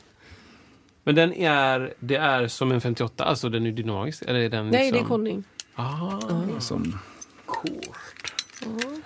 [1.05, 4.23] Men den är, det är som en 58, alltså den är dynamisk?
[4.23, 5.09] Eller är den nej det är liksom...
[5.09, 5.45] konning.
[5.75, 6.21] Ah,
[6.61, 6.99] Som
[7.47, 8.34] kort.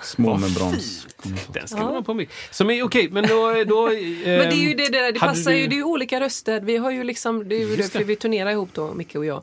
[0.02, 1.06] Småmembrans.
[1.52, 2.34] Den ska man ha på mycket.
[2.50, 3.64] Som är okej, men då...
[3.64, 3.86] då
[4.24, 6.20] Men det är ju det där, det hade passar du- ju, det är ju olika
[6.20, 6.60] röster.
[6.60, 8.04] Vi har ju liksom, det är ju därför det.
[8.04, 9.42] vi turnerar ihop då, Micke och jag.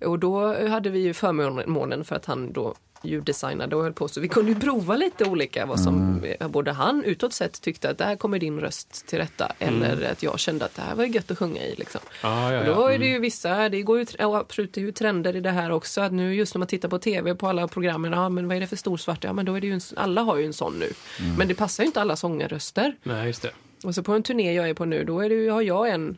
[0.00, 2.74] Och då hade vi ju förmånen för att han då
[3.06, 6.72] ljuddesignade och höll på så vi kunde ju prova lite olika vad som eh, både
[6.72, 10.64] han utåt sett tyckte att där kommer din röst till rätta eller att jag kände
[10.64, 12.00] att det här var gött att sjunga i liksom.
[12.22, 12.74] Ja, ja, ja.
[12.74, 15.40] då är det ju vissa, det går ju ja, absolut det är ju trender i
[15.40, 16.00] det här också.
[16.00, 18.60] Att nu just när man tittar på tv på alla programmen, ja men vad är
[18.60, 19.24] det för storsvart?
[19.24, 20.92] Ja men då är det ju en, alla har ju en sån nu.
[21.38, 22.96] Men det passar ju inte alla sångarröster.
[23.02, 23.50] Nej, just det.
[23.84, 25.90] Och så på en turné jag är på nu, då är det, ju- har jag
[25.90, 26.16] en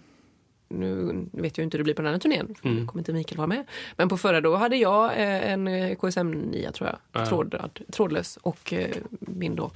[0.69, 2.87] nu vet jag inte hur det blir på den här turnén, Mm.
[2.87, 3.65] kommer inte Mikael vara med.
[3.97, 7.27] Men på förra då hade jag eh, en eh, KSM 9 tror jag, Ja.
[7.27, 9.71] trådad, trådlös och eh, min då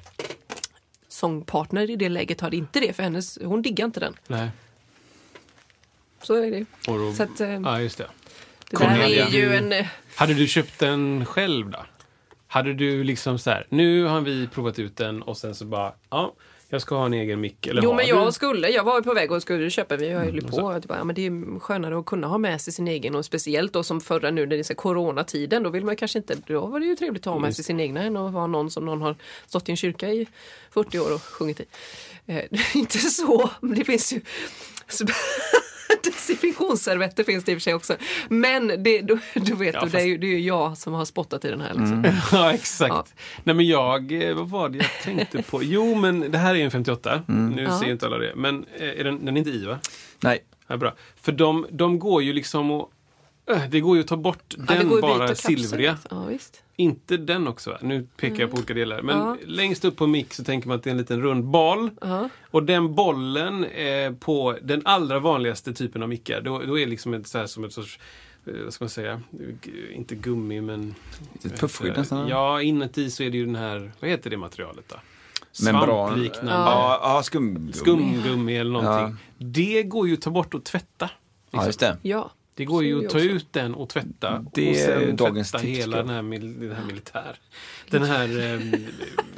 [1.09, 4.15] sångpartner i det läget hade inte det för hennes, hon diggar inte den.
[4.27, 4.49] Nej.
[6.23, 6.65] Så är det.
[6.87, 8.07] Då, Så att, ja, just det.
[8.71, 9.85] Det där är ju en...
[10.17, 11.79] Hade du köpt den själv då?
[12.47, 15.93] Hade du liksom så här, nu har vi provat ut den och sen så bara,
[16.11, 16.35] ja,
[16.73, 17.67] jag ska ha en egen mick.
[17.67, 18.11] Eller Jo men du?
[18.11, 20.71] jag skulle, jag var på väg och skulle köpa, vi höll ju Mm, på.
[20.71, 23.25] Att bara, ja, men det är skönare att kunna ha med sig sin egen och
[23.25, 26.37] speciellt då som förra nu när det är så coronatiden, då vill man kanske inte,
[26.47, 28.71] då var det ju trevligt att ha med sig sin egna än att vara någon
[28.71, 30.27] som någon har stått i en kyrka i
[30.71, 31.65] 40 år och sjungit i.
[32.27, 32.45] Eh,
[32.77, 34.21] inte så, men det finns ju
[36.05, 37.97] Desinfektionsservetter finns det i och för sig också.
[38.29, 40.79] Men det, då, då vet Ja, du, det är, fast- ju, det är ju jag
[40.79, 41.69] som har spottat i den här.
[41.75, 42.05] Liksom.
[42.33, 42.91] Ja, exakt.
[42.95, 43.05] Ja.
[43.45, 45.63] Nej, men jag, eh, vad var det jag tänkte på?
[45.63, 47.23] Jo, men det här är en 58.
[47.27, 47.79] Nu Ja.
[47.81, 48.33] ser inte alla det.
[48.37, 49.79] Men eh, är den, den är inte i, va?
[50.21, 50.45] Nej.
[50.67, 50.95] Ja, bra.
[51.23, 52.89] För de, de går ju liksom att...
[53.51, 55.99] äh, Det går ju att ta bort Ja, den bara silvriga.
[56.11, 56.62] Ja, visst.
[56.77, 57.79] Inte den också?
[57.81, 59.03] Nu pekar jag på olika delar.
[59.03, 59.37] Men Ja.
[59.47, 61.91] längst upp på mick så tänker man att det är en liten rund boll.
[62.01, 62.29] Ja.
[62.51, 63.67] Och den bollen
[64.21, 67.65] på den allra vanligaste typen av mickar, då, då är liksom ett, så här, som
[67.65, 67.99] ett sorts
[68.47, 69.23] eh, vad ska man säga?
[69.93, 70.95] Inte gummi, men...
[71.43, 72.29] Lite puffskydd nästan.
[72.29, 73.93] Ja, inuti så är det ju den här...
[74.01, 74.97] Vad heter det materialet då?
[75.53, 76.53] Svampliknande.
[76.53, 77.73] Ja, ja skumgummi.
[77.73, 79.17] Skumgummi eller någonting.
[79.39, 81.11] Det går ju att ta bort och tvätta.
[81.51, 81.97] Ja, just det.
[82.03, 82.31] Ja.
[82.55, 84.45] Det går ju att ta ut den och tvätta.
[84.53, 87.37] Det och sen dagens tvätta tips, hela den här, mil, den här militär...
[87.91, 88.41] Den här...
[88.41, 88.87] ehm,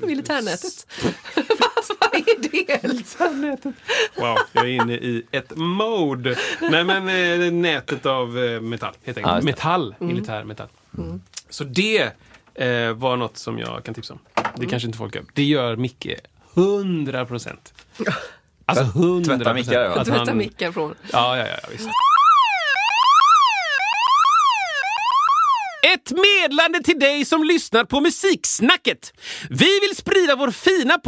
[0.07, 0.87] Militärnätet.
[2.00, 2.88] Vad är det?
[2.88, 3.74] Militärnätet.
[4.16, 6.37] Wow, jag är inne i ett mode.
[6.61, 7.09] Nej men
[7.42, 9.37] eh, nätet av eh, metall, helt enkelt.
[9.40, 9.44] det.
[9.44, 10.68] metall, militär metall.
[11.50, 12.11] Så det
[12.55, 14.20] eh, var något som jag kan tipsa om.
[14.57, 15.24] Det kanske inte folk gör.
[15.35, 16.09] Det gör Micke
[16.55, 17.74] 100 procent.
[18.66, 20.94] Alltså 100 Tvätta mickar, Tvätta mickar från.
[21.12, 21.88] Ja, ja, ja, visst.
[26.06, 29.12] Ett medlande till dig som lyssnar på Musiksnacket.
[29.50, 30.98] Vi vill sprida vår fina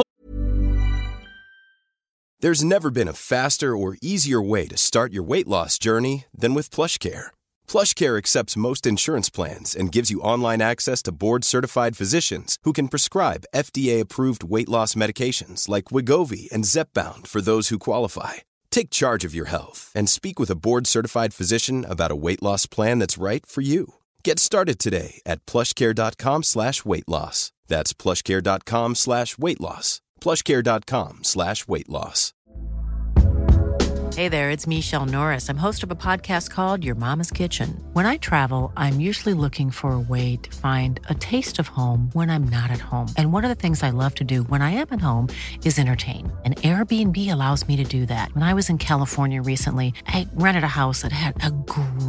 [2.42, 6.54] There's never been a faster or easier way to start your weight loss journey than
[6.54, 7.24] with PlushCare.
[7.72, 12.88] PlushCare accepts most insurance plans and gives you online access to board-certified physicians who can
[12.88, 18.32] prescribe FDA-approved weight loss medications like Wigovi and Zepbound for those who qualify.
[18.70, 22.66] Take charge of your health and speak with a board-certified physician about a weight loss
[22.66, 23.86] plan that's right for you.
[24.24, 27.52] Get started today at plushcare.com slash weight loss.
[27.68, 30.00] That's plushcare.com slash weight loss.
[30.20, 32.32] plushcare.com slash weight loss.
[34.14, 35.50] Hey there, it's Michelle Norris.
[35.50, 37.78] I'm host of a podcast called Your Mama's Kitchen.
[37.92, 42.08] When I travel, I'm usually looking for a way to find a taste of home
[42.14, 43.08] when I'm not at home.
[43.18, 45.28] And one of the things I love to do when I am at home
[45.66, 46.32] is entertain.
[46.46, 48.32] And Airbnb allows me to do that.
[48.32, 51.95] When I was in California recently, I rented a house that had a great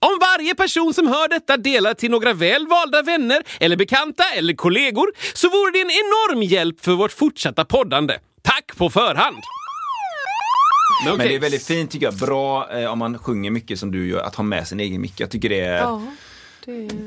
[0.00, 4.54] Om varje person som hör detta delar till några väl valda vänner eller bekanta eller
[4.54, 8.14] kollegor så vore det en enorm hjälp för vårt fortsatta poddande.
[8.42, 9.36] Tack på förhand!
[11.04, 11.28] Men, Men okej.
[11.28, 12.14] det är väldigt fint tycker jag.
[12.14, 15.14] Bra eh, om man sjunger mycket som du gör, att ha med sin egen mick.
[15.20, 15.82] Jag tycker det är...
[15.82, 16.16] N-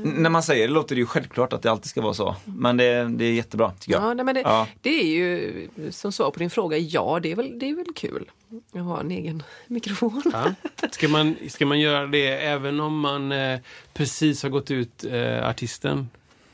[0.04, 2.36] När man säger det låter det ju självklart att det alltid ska vara så.
[2.44, 4.02] Men det, det är jättebra tycker jag.
[4.02, 4.66] Ja, nej, men det, Ja.
[4.80, 7.86] det är ju som svar på din fråga, ja det är väl, det är väl
[7.94, 8.30] kul
[8.74, 10.22] att ha en egen mikrofon.
[10.32, 10.54] Ja.
[10.90, 13.58] Ska, man, ska man göra det även om man eh,
[13.94, 16.08] precis har gått ut eh, artisten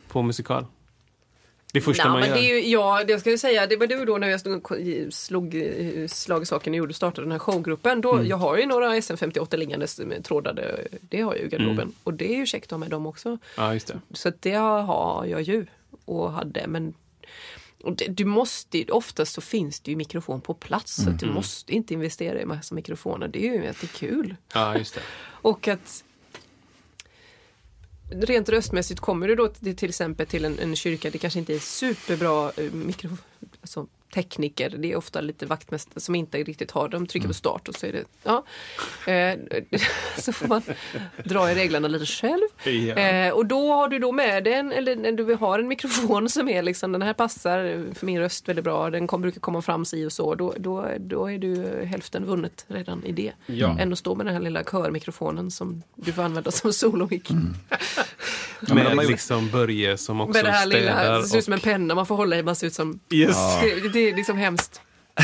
[0.09, 0.67] på musikal?
[1.73, 2.37] Det första Nej, man men gör?
[2.37, 4.69] det är ju, ja, det ska jag säga, det var du då när jag slog,
[5.11, 8.01] slog eh, slag i saken och gjorde, startade den här showgruppen.
[8.01, 8.27] Då, Mm.
[8.27, 11.79] Jag har ju några SM58 liggandes trådade, det har jag ju i garderoben.
[11.81, 11.95] Mm.
[12.05, 13.39] Och det är ju käckt med dem också.
[13.57, 14.01] Ja, just det.
[14.13, 15.67] Så att det har jag ju
[16.05, 16.67] och hade.
[16.67, 16.95] Men
[17.83, 20.95] och det, du måste, oftast så finns det ju mikrofon på plats.
[20.95, 21.15] Så Mm.
[21.15, 23.29] att du måste inte investera i massa mikrofoner.
[23.29, 24.35] Det är ju att det är kul.
[24.55, 25.01] Ja, just det.
[25.31, 26.05] Och att
[28.11, 31.55] rent röstmässigt kommer du då till, till exempel till en, en kyrka, det kanske inte
[31.55, 33.11] är superbra eh, mikro,
[33.61, 37.69] alltså, tekniker, det är ofta lite vaktmästare som inte riktigt har, de trycker på start
[37.69, 38.45] och så är det, ja.
[39.13, 39.39] Eh,
[40.19, 40.63] så får man
[41.25, 42.43] dra i reglerna lite själv.
[42.65, 42.95] Ja.
[42.95, 46.49] Eh, och då har du då med den, eller när du har en mikrofon som
[46.49, 49.85] är liksom, den här passar för min röst väldigt bra, den kom, brukar komma fram
[49.85, 53.33] si och så, då, då, då är du hälften vunnet redan i det.
[53.47, 53.79] Ja.
[53.79, 57.31] Än att stå med den här lilla körmikrofonen som du får använda som solomick.
[57.31, 61.19] men de Med liksom Börje som också Med det här lilla, städar.
[61.19, 63.01] det ser ut som en penna man får hålla i, man ser ut som...
[63.11, 63.37] Yes.
[63.99, 64.81] Det, det är liksom hemskt.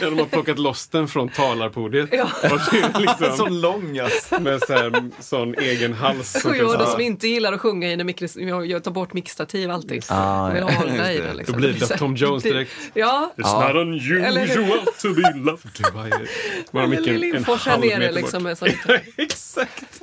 [0.00, 2.08] Ja, de har plockat loss den från talarpodiet.
[2.12, 2.28] Ja.
[2.42, 4.40] Det liksom, Så lång alltså.
[4.40, 6.32] med så här, sån egen hals.
[6.32, 9.12] som Och jag då som inte gillar att sjunga i när mikros, jag, tar bort
[9.12, 10.04] mickstativ alltid.
[10.08, 10.80] Ah, jag vill ja.
[10.80, 11.26] hålla i det.
[11.26, 11.36] den.
[11.36, 11.52] Liksom.
[11.52, 12.72] Då blir det Tom Jones direkt.
[12.94, 13.76] Ja, It's not
[14.24, 14.58] Eller hur?
[14.58, 15.70] unusual to be loved.
[15.76, 15.82] Du
[16.72, 18.14] bara, micken en här halv meter bort.
[18.14, 18.56] liksom.
[19.16, 20.02] Exakt.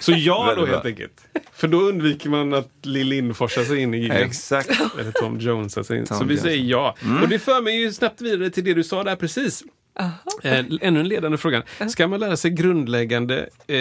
[0.00, 1.20] Så ja då helt enkelt.
[1.52, 4.16] För då undviker man att Lill Lindforsar sig in i gigen.
[4.16, 4.70] Exakt.
[5.00, 6.06] Eller Tom Jonesar sig in.
[6.06, 6.42] Tom Så vi Jones.
[6.42, 6.96] säger ja.
[7.22, 9.62] Och det för mig ju snabbt vidare till det du sa där precis.
[9.98, 11.62] Eh, ännu en ledande fråga.
[11.88, 13.76] Ska man lära sig grundläggande eh,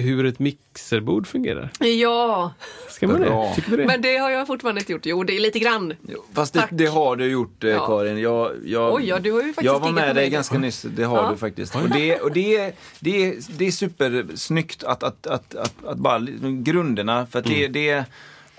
[0.00, 1.70] hur ett mixerbord fungerar?
[1.80, 2.52] Ja,
[2.90, 3.48] Ska man Bra.
[3.48, 3.54] det?
[3.54, 3.86] Tycker vi det?
[3.86, 5.06] men det har jag fortfarande inte gjort.
[5.06, 5.94] Jo, det är lite grann.
[6.34, 7.86] Fast det, det har du gjort eh, Ja.
[7.86, 8.18] Karin.
[8.18, 10.82] Jag, jag, Oj, ja, du har ju faktiskt jag var med dig ganska nyss.
[10.82, 11.30] Det har Ja.
[11.30, 11.74] du faktiskt.
[11.76, 15.98] Och det, och det, är- det, är, det är supersnyggt att, att, att, att, att
[15.98, 16.18] bara
[16.62, 17.72] grunderna, för att det, Mm.
[17.72, 18.04] det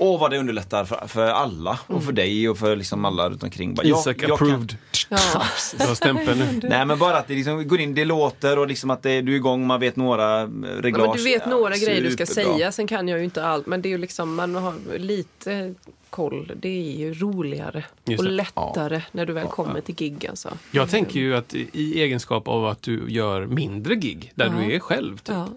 [0.02, 3.44] Åh vad det underlättar för, för alla och för dig och för liksom alla runt
[3.44, 3.74] omkring.
[3.76, 4.76] Bara, Isak kan- approved.
[5.10, 5.18] Ja.
[5.80, 6.60] Har stämpeln nu.
[6.70, 9.32] Nej men bara att det liksom går in, det låter och liksom att det, du
[9.32, 11.08] är igång, man vet några eh, Ja, reglage.
[11.08, 12.54] men du vet några Ja, grejer du ska superbra.
[12.54, 13.66] säga, sen kan jag ju inte allt.
[13.68, 15.74] Men det är ju liksom, man har lite
[16.10, 16.52] koll.
[16.56, 17.84] Det är ju roligare
[18.18, 20.28] och lättare när du väl kommer till gig.
[20.30, 20.50] Alltså.
[20.72, 24.52] Jag tänker ju att i egenskap av att du gör mindre gig, där Ja.
[24.68, 25.18] du är själv.
[25.18, 25.48] Typ, Ja.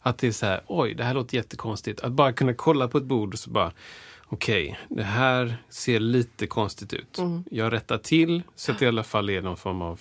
[0.00, 2.00] Att det är så här, oj, det här låter jättekonstigt.
[2.00, 3.72] Att bara kunna kolla på ett bord och så bara,
[4.28, 7.18] okej, det här ser lite konstigt ut.
[7.18, 7.44] Mm.
[7.50, 10.00] Jag rättar till så att det i alla fall är någon form av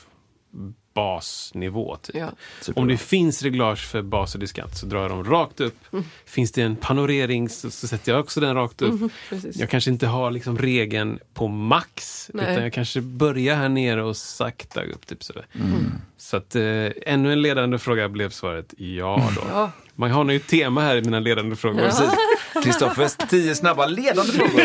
[0.95, 1.95] basnivå.
[1.95, 2.15] Typ.
[2.15, 2.29] Ja.
[2.75, 5.77] Om det finns reglage för bas och diskant så drar jag dem rakt upp.
[5.93, 6.05] Mm.
[6.25, 9.11] Finns det en panorering så, så sätter jag också den rakt upp.
[9.29, 9.57] precis.
[9.57, 12.51] Jag kanske inte har liksom regeln på max, Nej.
[12.51, 15.07] utan jag kanske börjar här nere och sakta upp.
[15.07, 15.19] Typ.
[15.53, 15.91] Mm.
[16.17, 16.63] Så att eh,
[17.05, 19.41] ännu en ledande fråga blev svaret ja då.
[19.49, 19.71] Ja.
[19.95, 21.81] Man har ju tema här i mina ledande frågor.
[21.81, 22.61] Ja.
[22.63, 24.61] Kristoffers tio snabba ledande frågor.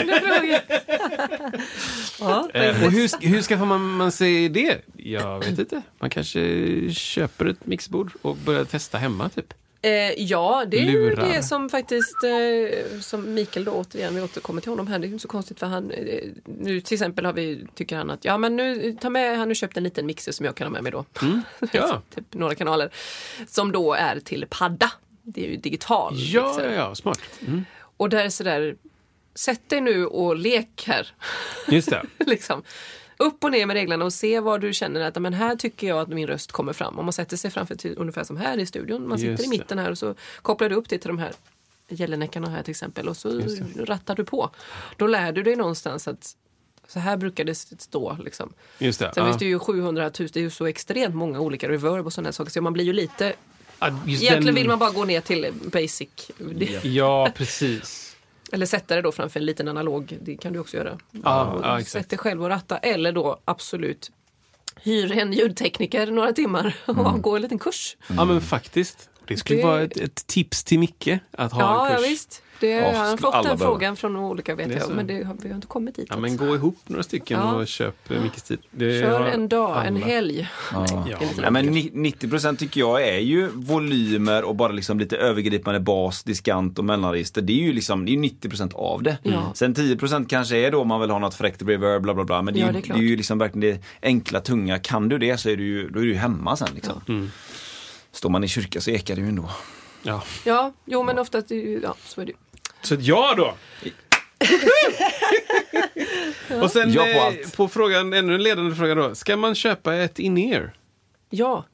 [2.21, 4.79] Ja, Eh, och hur, hur skaffar man, man sig det?
[4.97, 5.83] Jag vet inte.
[5.99, 6.41] Man kanske
[6.91, 9.55] köper ett mixbord och börjar testa hemma typ.
[9.83, 9.91] Eh,
[10.23, 11.29] ja, det är ju Lurar.
[11.29, 15.09] det som faktiskt, eh, som Mikael då återigen, vi återkommer till honom här, det är
[15.09, 16.25] ju inte så konstigt för han, eh,
[16.61, 19.47] nu till exempel har vi, tycker han att, ja men nu, ta med, han har
[19.47, 21.05] nu köpt en liten mixer som jag kan ha med mig då.
[21.23, 21.43] Mm.
[21.73, 22.03] Ja.
[22.15, 22.91] typ några kanaler.
[23.47, 24.93] Som då är till padda.
[25.23, 26.15] Det är ju digital.
[26.17, 26.69] Ja, mixer.
[26.69, 27.21] ja, ja, smart.
[27.47, 27.65] Mm.
[27.97, 28.77] Och där är sådär,
[29.35, 31.09] sätt dig nu och lek här.
[31.69, 32.03] Just det.
[32.27, 32.63] liksom.
[33.17, 35.99] Upp och ner med reglerna och se var du känner att men här tycker jag
[35.99, 36.99] att min röst kommer fram.
[36.99, 39.09] Om man sätter sig framför till, ungefär som här i studion.
[39.09, 41.33] Man sitter Just i mitten här och så kopplar du upp det till de här
[41.89, 43.43] gällenäckarna här till exempel och så
[43.77, 44.51] rattar du på.
[44.97, 46.37] Då lär du dig någonstans att
[46.87, 48.17] så här brukar det stå.
[48.25, 48.53] Liksom.
[48.79, 49.15] Just det.
[49.15, 49.31] Sen ja.
[49.31, 52.33] finns det ju 700 000, det är ju så extremt många olika reverb och sådana
[52.33, 53.33] saker så man blir ju lite
[53.87, 56.09] Egentligen den- vill man bara gå ner till basic.
[56.83, 58.17] Ja, precis.
[58.53, 60.19] Eller sätta det då framför en liten analog.
[60.23, 60.99] Det kan du också göra.
[61.11, 61.85] Ja, ja.
[61.85, 62.79] Sätt dig själv och ratta.
[62.79, 64.11] Eller då absolut
[64.83, 67.97] hyr en ljudtekniker några timmar och gå en liten kurs.
[68.17, 69.10] Ja, men faktiskt.
[69.31, 72.07] Det skulle Det- vara ett, ett tips till Micke att ha Ja, en ja kurs.
[72.11, 72.43] visst.
[72.61, 74.91] Det, Ja, han har fått alla den frågan från olika vet är jag.
[74.91, 77.55] Men det, har- vi har inte kommit dit Ja, men gå ihop några stycken Ja.
[77.55, 78.59] och köp eh, Mickes tid.
[78.71, 80.07] Det Kör en dag, en alla.
[80.07, 80.49] helg.
[80.73, 80.87] Ja.
[81.07, 81.95] Nej, är Ja, men långt.
[81.95, 86.85] ni- 90% tycker jag är ju volymer och bara liksom lite övergripande bas, diskant och
[86.85, 87.43] mellanregister.
[87.43, 89.19] Det är ju liksom, det är 90% av det.
[89.23, 89.53] Ja.
[89.55, 92.43] Sen 10% kanske är då om man vill ha något fräckt reverb, bla bla bla.
[92.43, 94.79] Men det är, Ja, ju, det är är ju liksom verkligen det enkla, tunga.
[94.79, 97.01] Kan du det så är du ju, då är du ju hemma sen liksom.
[97.09, 97.31] Mm.
[98.13, 99.51] Står man i kyrka så ekar det ju ändå.
[100.03, 100.23] Ja.
[100.45, 102.37] Ja, jo men oftast, det är ju- ja, så är det ju.
[102.83, 103.55] Så ja då!
[106.63, 107.57] Och sen Ja på eh, allt.
[107.57, 109.15] på frågan, ännu en ledande fråga då.
[109.15, 110.73] Ska man köpa ett in-ear?
[111.31, 111.65] Ja,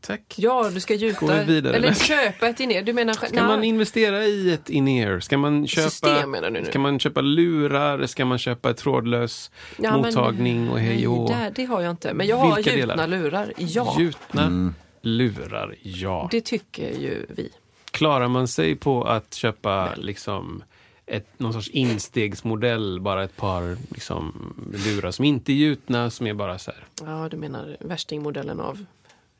[0.00, 0.34] Tack.
[0.36, 1.42] ja, du ska Går vi gjuta.
[1.44, 1.76] vidare?
[1.76, 3.12] Eller köpa ett in Du menar...
[3.14, 5.20] Ska man investera i ett in-ear?
[5.20, 6.66] Ska man köpa, System menar du nu?
[6.66, 8.06] Ska man köpa lurar?
[8.06, 11.80] Ska man köpa ett trådlös Ja, men- mottagning och hej Nej, och där, det har
[11.80, 12.14] jag inte.
[12.14, 13.06] Men jag har gjutna delar?
[13.06, 13.52] lurar.
[13.56, 16.28] Ja, Gjutna lurar, ja.
[16.30, 17.52] det tycker ju vi.
[17.90, 20.62] Klarar man sig på att köpa liksom
[21.06, 24.54] ett, någon sorts instegsmodell, bara ett par liksom,
[24.86, 26.86] lurar som inte är gjutna, som är bara så här.
[27.06, 28.84] Ja, du menar värstingmodellen av,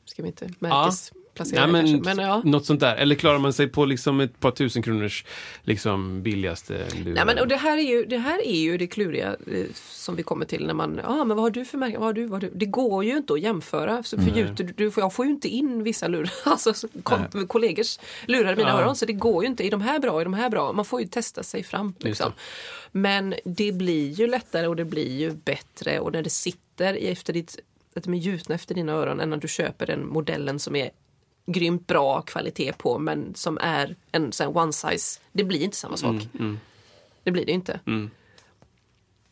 [0.05, 2.15] ska vi inte märkesplacera Ja, det men, kanske?
[2.15, 2.41] Men ja.
[2.45, 2.95] Något sånt där.
[2.95, 5.25] Eller klarar man sig på liksom ett par tusen kronors
[5.63, 7.13] liksom, billigaste lurar?
[7.15, 10.15] Nej, men, och det, här är ju, det här är ju det kluriga eh, som
[10.15, 12.13] vi kommer till när man, ja ah, men vad har du för märke, vad har
[12.13, 12.55] du, vad har du?
[12.57, 14.03] Det går ju inte att jämföra.
[14.03, 18.55] För gjuter, du, jag får ju inte in vissa lurar, alltså kom, kollegors lurar i
[18.55, 18.79] mina Ja.
[18.81, 18.95] öron.
[18.95, 20.73] Så det går ju inte, är de här bra, är de här bra?
[20.73, 21.93] Man får ju testa sig fram.
[21.99, 22.31] Liksom.
[22.91, 27.07] Men det blir ju lättare och det blir ju bättre och när det sitter i-
[27.07, 27.59] efter ditt,
[27.95, 30.89] att de är gjutna efter dina öron än när du köper den modellen som är
[31.45, 35.19] grymt bra kvalitet på men som är en sån one size.
[35.31, 36.15] Det blir inte samma sak.
[37.23, 37.79] Det blir det inte.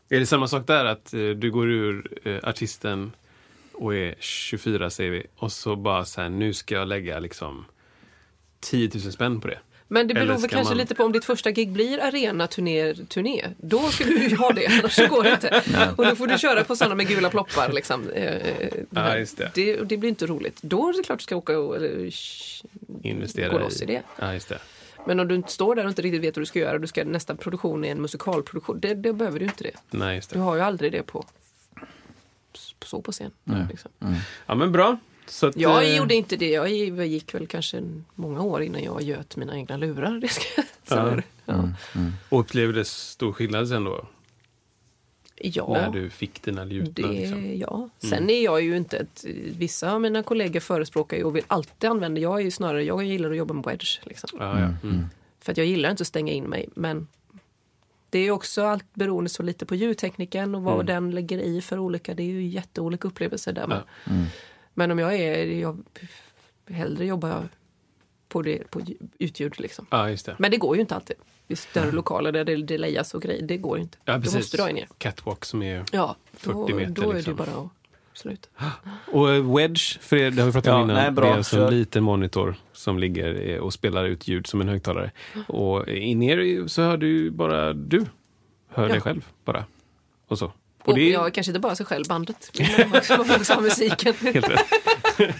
[0.09, 3.11] Är det samma sak där, att eh, du går ur eh, artisten
[3.73, 7.65] och är 24 säger vi, och så bara så här, nu ska jag lägga liksom
[8.59, 9.59] 10 000 spänn på det.
[9.91, 12.93] Men det beror väl kanske man- lite på om ditt första gig blir arena-turné.
[12.93, 13.45] Turné.
[13.57, 15.63] Då ska du ju ha det, annars så går det inte.
[15.97, 17.71] Och då får du köra på sådana med gula ploppar.
[17.73, 18.09] Liksom.
[18.09, 19.51] Eh, eh, Ja, det.
[19.53, 20.59] Det, det blir inte roligt.
[20.61, 21.77] Då är det klart du ska åka och
[23.03, 24.01] Investera gå loss i det.
[24.19, 24.59] Ja, just det.
[25.07, 26.81] Men om du inte står där och inte riktigt vet vad du ska göra och
[26.81, 29.71] du ska nästa produktion är en musikalproduktion, det, det behöver du inte det.
[29.89, 30.43] Nej, just Du det.
[30.43, 31.25] har ju aldrig det på
[32.85, 33.31] så på scen.
[33.69, 33.91] Liksom.
[34.45, 34.97] Ja, men bra.
[35.29, 36.49] Så att, Jag eh, gjorde inte det.
[36.49, 36.69] Jag
[37.07, 37.83] gick väl kanske
[38.15, 40.11] många år innan jag göt mina egna lurar.
[40.21, 40.95] Det ska jag Ja.
[41.11, 41.23] säga.
[41.45, 41.69] ja.
[42.29, 44.05] Och upplevde stor skillnad sen då?
[45.41, 45.67] ja.
[45.67, 47.07] När du fick dina gjutna?
[47.07, 47.57] Det, Liksom.
[47.57, 47.89] ja.
[48.09, 49.25] Sen är jag ju inte ett,
[49.57, 53.03] vissa av mina kollegor förespråkar ju och vill alltid använda, jag är ju snarare, jag
[53.03, 53.99] gillar att jobba med wedge.
[54.03, 54.29] Liksom.
[54.39, 54.89] Ja, ja.
[54.89, 55.05] Mm.
[55.41, 56.69] För att jag gillar inte att stänga in mig.
[56.75, 57.07] Men
[58.09, 60.85] det är också allt beroende så lite på ljudtekniken och vad Mm.
[60.85, 63.83] den lägger i för olika, det är ju jätteolika upplevelser där.
[64.05, 64.11] Ja.
[64.73, 65.77] Men om jag är, jag,
[66.69, 67.43] hellre jobbar jag
[68.27, 68.81] på, det, på
[69.19, 69.85] utljud liksom.
[69.89, 70.35] ja, just det.
[70.39, 71.15] Men det går ju inte alltid.
[71.47, 73.97] I större lokaler där det delayas och grejer, det går ju inte.
[74.05, 74.35] Ja, Då precis.
[74.35, 74.87] måste du ha in er.
[74.97, 75.85] Catwalk som är...
[75.91, 77.35] Ja, då, 40 meter, då är liksom.
[77.35, 77.69] det bara att
[78.17, 78.47] sluta.
[79.11, 81.25] Och eh, Wedge, för er, det har vi pratat om Ja, innan, nej, bra.
[81.25, 84.67] det är alltså en liten monitor som ligger eh, och spelar ut ljud som en
[84.67, 85.11] högtalare.
[85.47, 88.05] Och in er så hör du bara du.
[88.67, 88.91] Hör Ja.
[88.91, 89.65] dig själv bara.
[90.27, 90.51] Och så.
[90.89, 92.51] Och Och, det är ja, kanske inte bara sig själv, bandet.
[92.77, 94.13] Men också, också ha musiken.
[94.33, 94.65] helt rätt.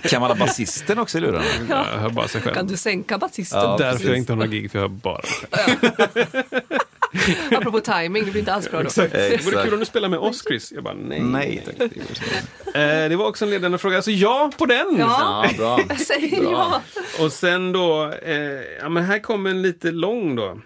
[0.09, 1.45] Kan man ha basisten också i lurarna?
[1.69, 2.55] Jag hör bara sig själv.
[2.55, 3.59] Kan du sänka basisten?
[3.59, 4.07] Ja, Därför precis.
[4.07, 6.53] jag inte har några gig, för jag hör bara mig själv.
[7.57, 8.85] Apropå timing, det blir inte alls bra då.
[8.85, 9.11] Exakt.
[9.13, 10.71] Det vore kul om du spelar med oss, Chris.
[10.75, 11.19] Jag bara, nej.
[11.19, 11.63] Nej.
[12.65, 13.95] Eh, det var också en ledande fråga.
[13.95, 14.95] Alltså ja på den!
[14.99, 15.45] Ja.
[15.51, 15.79] Ja, bra.
[15.89, 16.51] Jag säger Bra.
[16.51, 16.81] ja.
[17.25, 18.33] Och sen då, eh,
[18.81, 20.59] ja men här kommer en lite lång då.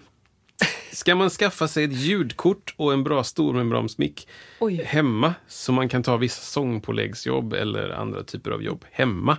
[0.93, 4.27] Ska man skaffa sig ett ljudkort och en bra stormembranmick
[4.59, 4.83] Oj.
[4.83, 9.37] hemma så man kan ta vissa sångpåläggsjobb eller andra typer av jobb hemma?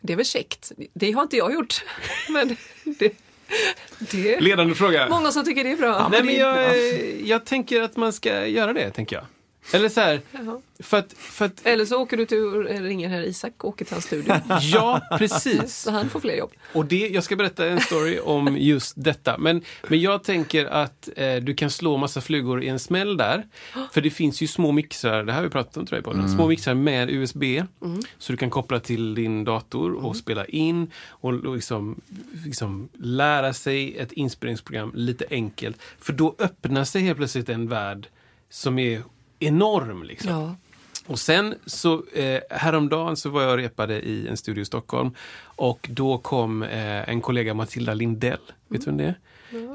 [0.00, 0.72] Det är väl käckt.
[0.94, 1.84] Det har inte jag gjort.
[2.28, 2.56] Men
[2.98, 3.12] det,
[3.98, 5.08] det Ledande fråga.
[5.08, 6.08] många som tycker det är bra.
[6.10, 6.76] Nej, men jag,
[7.24, 9.24] jag tänker att man ska göra det, tänker jag.
[9.72, 10.20] Eller så här,
[10.82, 13.94] för att, för att Eller så åker du till ringer här Isak och åker till
[13.94, 14.34] hans studio.
[14.60, 15.76] Ja, precis.
[15.76, 16.50] Så han får fler jobb.
[16.72, 19.38] Och det, jag ska berätta en story om just detta.
[19.38, 23.46] Men, men jag tänker att eh, du kan slå massa flugor i en smäll där.
[23.92, 26.12] För det finns ju små mixrar, det här har vi pratat om tror jag på
[26.12, 26.28] den.
[26.28, 27.44] Små mixrar med USB.
[28.18, 32.00] Så du kan koppla till din dator och spela in och, och liksom,
[32.44, 35.76] liksom lära sig ett inspelningsprogram lite enkelt.
[36.00, 38.08] För då öppnar sig helt plötsligt en värld
[38.50, 39.02] som är
[39.38, 40.02] enorm.
[40.02, 40.30] Liksom.
[40.30, 40.54] Ja.
[41.06, 45.10] Och sen så eh, häromdagen så var jag och repade i en studio i Stockholm
[45.42, 48.38] och då kom eh, en kollega Matilda Lindell.
[48.68, 49.14] Vet du vem det är?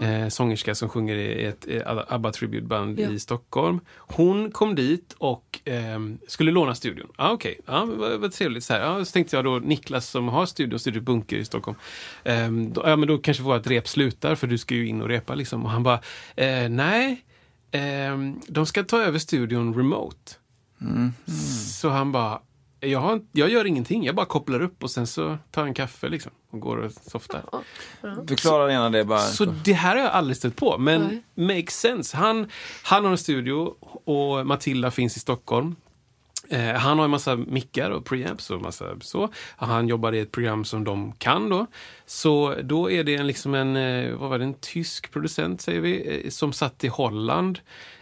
[0.01, 3.09] Eh, sångerska som sjunger i ett eh, ABBA tributeband Ja.
[3.09, 3.79] i Stockholm.
[3.97, 7.07] Hon kom dit och ehm, skulle låna studion.
[7.15, 8.63] Ah, Okej, ja, vad, vad trevligt.
[8.63, 8.81] Så, här.
[8.81, 11.77] Ja, så tänkte jag då Niklas som har studion, Studio Bunker i Stockholm.
[12.23, 15.07] ehm, då, ja, men då kanske vårt rep slutar för du ska ju in och
[15.07, 15.63] repa liksom.
[15.65, 15.99] Och han bara,
[16.35, 17.21] eh, nej,
[17.71, 20.31] ehm, de ska ta över studion remote.
[21.79, 22.41] Så han bara,
[22.79, 25.73] jag, har, jag gör ingenting, jag bara kopplar upp och sen så tar jag en
[25.73, 27.43] kaffe liksom och går och softar.
[28.27, 29.19] Förklara gärna det bara.
[29.19, 32.17] Så det här har jag aldrig stött på, men makes sense.
[32.17, 32.47] Han,
[32.83, 33.73] han har en studio
[34.05, 35.75] och Matilda finns i Stockholm.
[36.51, 39.29] Eh, han har en massa mickar och preamps och massa så.
[39.55, 41.67] Han jobbar i ett program som de kan då.
[42.05, 45.81] Så då är det en, liksom en, eh, vad var det, en tysk producent säger
[45.81, 47.59] vi, eh, som satt i Holland.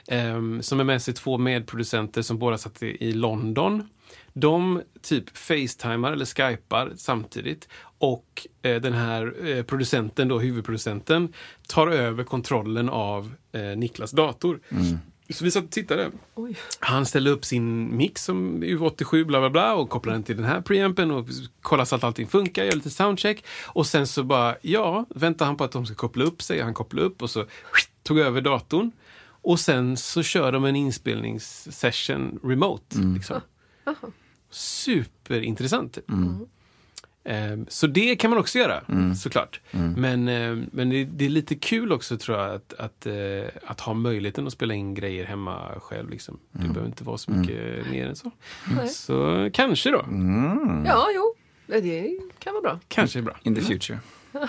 [0.07, 3.89] Eh, som är med sig två medproducenter som båda satt i, i London.
[4.33, 11.33] De typ facetimar eller skypar samtidigt och eh, den här eh, producenten, då, huvudproducenten,
[11.67, 14.59] tar över kontrollen av eh, Niklas dator.
[14.69, 14.97] Mm.
[15.33, 16.11] Så vi satt och tittade.
[16.35, 16.55] Oj.
[16.79, 20.45] Han ställde upp sin mix som U87 bla bla bla och kopplade den till den
[20.45, 21.27] här preampen och
[21.61, 23.45] kollade så att allting funkar, gör lite soundcheck.
[23.65, 26.61] Och sen så bara, ja, väntar han på att de ska koppla upp sig.
[26.61, 27.45] Han kopplade upp och så
[28.03, 28.91] tog över datorn.
[29.41, 32.97] Och sen så kör de en inspelningssession remote.
[33.13, 33.41] Liksom.
[34.51, 35.97] Superintressant.
[36.09, 36.45] Ehm,
[37.67, 38.81] Så det kan man också göra,
[39.17, 39.59] såklart.
[39.71, 43.13] Men, ehm, men det, det är lite kul också tror jag att, att, eh,
[43.65, 46.09] att ha möjligheten att spela in grejer hemma själv.
[46.09, 46.39] Liksom.
[46.51, 48.31] Det behöver inte vara så mycket mer än så.
[48.89, 50.05] Så kanske då.
[50.85, 51.35] Ja, jo.
[51.67, 52.09] Det
[52.39, 52.79] kan vara bra.
[52.87, 53.37] Kanske är bra.
[53.43, 53.99] In the future.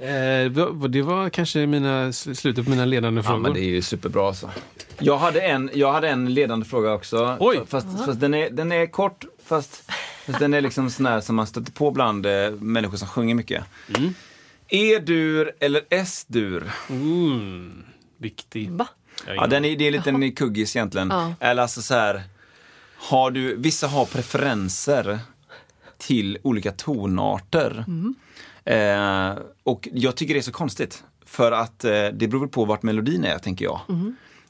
[0.00, 3.40] Eh, vad- det var kanske mina, slutet på mina ledande Ja, frågor.
[3.42, 4.50] men det är ju superbra alltså.
[4.98, 7.36] Jag hade en, jag hade en ledande fråga också.
[7.40, 7.60] Oj.
[7.66, 9.90] Fast, fast den, är, den är kort, fast,
[10.26, 13.34] fast den är liksom sån här som man stöter på bland eh, människor som sjunger
[13.34, 13.64] mycket.
[14.68, 16.72] E-dur eller S-dur?
[16.90, 17.84] Mm,
[18.16, 18.70] viktig.
[18.70, 18.88] Va?
[19.26, 21.08] Ja, den är, det är lite en kuggis egentligen.
[21.10, 21.34] Ja.
[21.40, 22.22] Eller alltså så här,
[22.96, 25.18] har du, vissa har preferenser
[25.98, 27.84] till olika tonarter.
[28.64, 31.04] Eh, och jag tycker det är så konstigt.
[31.24, 33.80] För att eh, det beror på vart melodin är, tänker jag.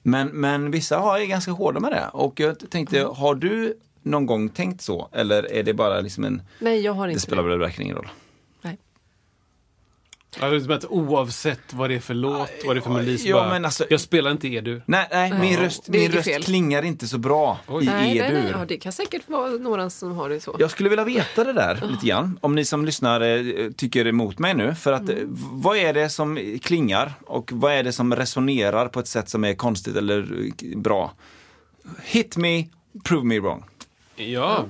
[0.02, 2.08] Men, men vissa har, är ganska hårda med det.
[2.12, 5.08] Och jag tänkte, har du någon gång tänkt så?
[5.12, 7.48] Eller är det bara liksom en, Nej, jag har det inte spelar det.
[7.48, 8.08] väl verkligen ingen roll?
[8.62, 8.78] Nej.
[10.70, 13.64] Att oavsett vad det är för låt, vad det är för melodi, Ja, bara, men
[13.64, 14.82] alltså- jag spelar inte Edu.
[14.86, 16.42] Nej, nej min röst, Det min röst fel.
[16.42, 18.42] klingar inte så bra i Nej, nej, E-dur.
[18.42, 18.50] nej.
[18.52, 20.56] Ja, det kan säkert vara några som har det så.
[20.58, 22.38] Jag skulle vilja veta det där lite grann.
[22.42, 24.74] Om ni som lyssnar eh, tycker emot mig nu.
[24.74, 28.88] För att eh, v- vad är det som klingar och vad är det som resonerar
[28.88, 31.12] på ett sätt som är konstigt eller eh, bra?
[32.02, 32.64] Hit me,
[33.04, 33.64] prove me wrong.
[34.16, 34.64] Ja.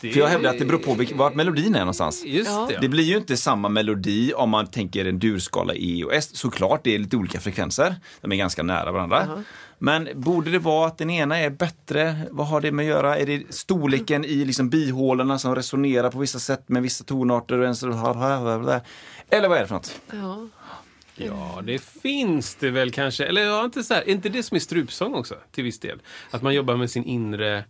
[0.00, 2.24] Det För jag hävdar att det beror på vart melodin är någonstans.
[2.24, 2.66] Just Ja.
[2.70, 2.78] det.
[2.80, 6.36] Det blir ju inte samma melodi om man tänker en durskala E och S.
[6.36, 7.94] Såklart, det är lite olika frekvenser.
[8.20, 9.44] De är ganska nära varandra.
[9.78, 12.16] Men borde det vara att den ena är bättre?
[12.30, 13.18] Vad har det med att göra?
[13.18, 17.58] Är det storleken i liksom bihålorna som resonerar på vissa sätt med vissa tonarter?
[17.58, 17.86] Och en så-
[19.30, 20.00] Eller vad är det för något?
[20.12, 20.48] Ja.
[21.16, 23.24] Ja, det finns det väl kanske.
[23.26, 25.98] Eller ja, inte så här, är inte det som är strupsång också, till viss del?
[26.30, 27.64] Att man jobbar med sin inre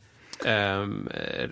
[0.44, 0.86] eh,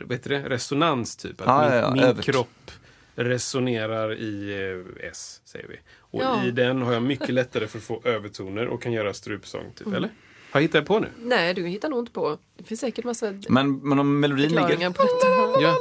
[0.01, 0.49] vad heter det?
[0.49, 1.41] resonans, typ.
[1.41, 2.70] Att Ja, min, ja, ja, min kropp
[3.14, 4.53] resonerar i
[5.01, 5.76] eh, S, säger vi.
[5.99, 6.45] Och Ja.
[6.45, 9.72] i den har jag mycket lättare för att få övertoner och kan göra strupsång, Mm.
[9.74, 9.86] typ.
[9.86, 10.09] Eller?
[10.53, 11.09] Har jag hittat på nu?
[11.18, 12.38] Nej, du hittar nog inte på.
[12.59, 15.62] Det finns säkert massa Men, men om melodin ligger på detta.
[15.62, 15.76] Ja,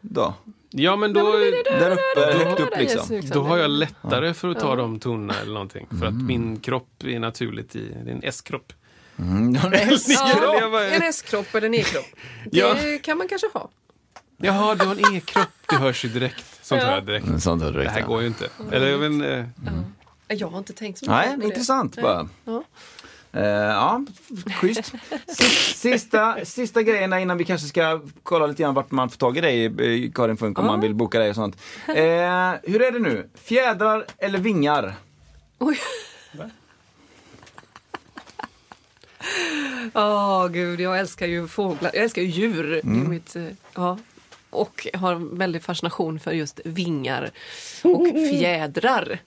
[0.00, 0.34] då?
[0.70, 1.32] ja men då...
[1.64, 3.20] Där uppe, högt upp liksom.
[3.32, 4.76] Då har jag lättare för att ta Ja.
[4.76, 5.86] de tonerna eller någonting.
[6.00, 8.72] För att min kropp är naturligt i, det är en S-kropp.
[9.18, 9.60] Mm, Ja,
[10.70, 12.06] bara- en S-kropp eller en E-kropp.
[12.50, 12.76] Det Ja.
[13.02, 13.68] kan man kanske ha.
[14.36, 15.48] Jaha, du har en E-kropp.
[15.68, 16.44] Det hörs ju direkt.
[16.62, 16.88] Sånt Ja.
[16.88, 17.42] hör jag direkt.
[17.42, 18.06] Sånt hör Det direkt, här ja.
[18.06, 18.48] går ju inte.
[18.72, 19.46] Eller jag vet inte,
[20.28, 22.28] eh, Jag har inte tänkt så mycket Nej, på det intressant bara.
[22.44, 22.62] Ja.
[23.34, 24.04] Eh, ja,
[24.60, 24.92] schysst.
[25.26, 29.36] Sis- Sista, sista grejerna innan vi kanske ska kolla lite grann vart man får tag
[29.36, 29.64] i dig,
[30.04, 31.56] eh, Karin Funk, om man vill boka dig och sånt.
[31.88, 31.94] Eh,
[32.62, 33.28] hur är det nu?
[33.44, 34.94] Fjädrar eller vingar?
[35.58, 35.78] Oj.
[39.94, 41.90] Åh gud, jag älskar ju fåglar.
[41.94, 42.70] Jag älskar ju djur.
[42.70, 43.10] Det är Mm.
[43.10, 43.44] mitt, eh,
[43.74, 43.98] ja.
[44.50, 47.30] Och har en väldig fascination för just vingar
[47.84, 49.18] och fjädrar.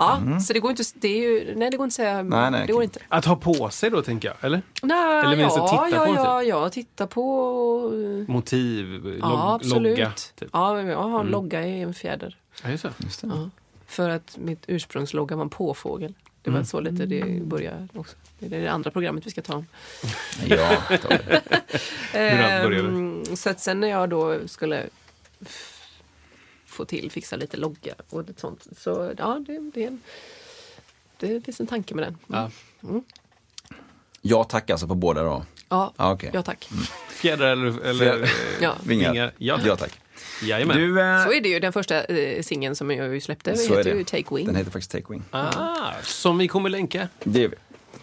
[0.00, 2.26] Ja, så det går inte, det är ju, nej det går inte att säga, Mm.
[2.28, 3.00] Nej, nej, det går inte.
[3.08, 4.36] Att ha på sig då, tänker jag.
[4.40, 4.62] Eller?
[4.82, 7.92] Nej, Eller minst att ja, titta ja, på ja, ja, titta på,
[8.26, 9.98] eh, Motiv, log, ja absolut.
[9.98, 10.12] logga.
[10.38, 10.48] Typ.
[10.52, 12.36] Ja, jag har en logga i en fjäder.
[12.64, 12.92] Ja, just det.
[12.98, 13.26] Just det.
[13.26, 13.50] Ja.
[13.86, 16.14] För att mitt ursprungslogga var en påfågel.
[16.42, 16.60] Det Mm.
[16.60, 18.16] var så lite det började också.
[18.38, 19.66] Det är det andra programmet vi ska ta om.
[20.46, 21.42] Ja, ta det.
[22.12, 24.86] Ehm, så att sen när jag då skulle
[26.66, 28.66] få till, fixa lite logga och ett sånt.
[28.78, 30.00] Så ja, det, det, är en,
[31.18, 32.18] det finns en tanke med den.
[32.26, 32.50] Ja.
[34.22, 35.44] Jag tackar alltså på båda då.
[35.68, 36.30] Ja, Ja, okej.
[36.34, 36.68] ja tack.
[37.08, 38.28] Fjädrar eller, eller eh,
[38.60, 38.74] Ja.
[38.84, 39.10] Vingar.
[39.12, 39.32] vingar?
[39.38, 40.00] Ja, Ja, tack.
[40.42, 40.76] Jajamän.
[40.76, 41.60] Du, eh, Så är det ju.
[41.60, 43.98] Den första eh, singeln som jag släppte Så är heter det.
[43.98, 44.46] ju Take Wing.
[44.46, 45.22] den heter faktiskt Take Wing.
[45.30, 47.56] Ah, som vi kommer länka Det gör vi.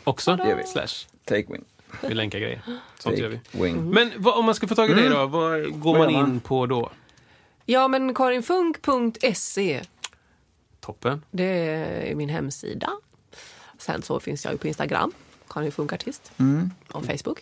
[0.03, 0.31] också.
[0.31, 0.63] gör vi.
[0.63, 1.07] Slash.
[1.25, 1.63] Take Wing.
[2.01, 2.61] Vi länkar grejer.
[2.99, 3.39] Sånt gör vi.
[3.51, 3.89] Wing.
[3.89, 6.39] Men vad, om man ska få tag i dig då, vad går Vad man in
[6.39, 6.91] på då?
[7.65, 9.81] Ja, men karinfunk.se
[10.79, 11.21] Toppen.
[11.31, 12.89] Det är min hemsida.
[13.77, 15.11] Sen så finns jag ju på Instagram,
[15.49, 16.31] Karin Funk Artist,
[16.91, 17.39] och Facebook.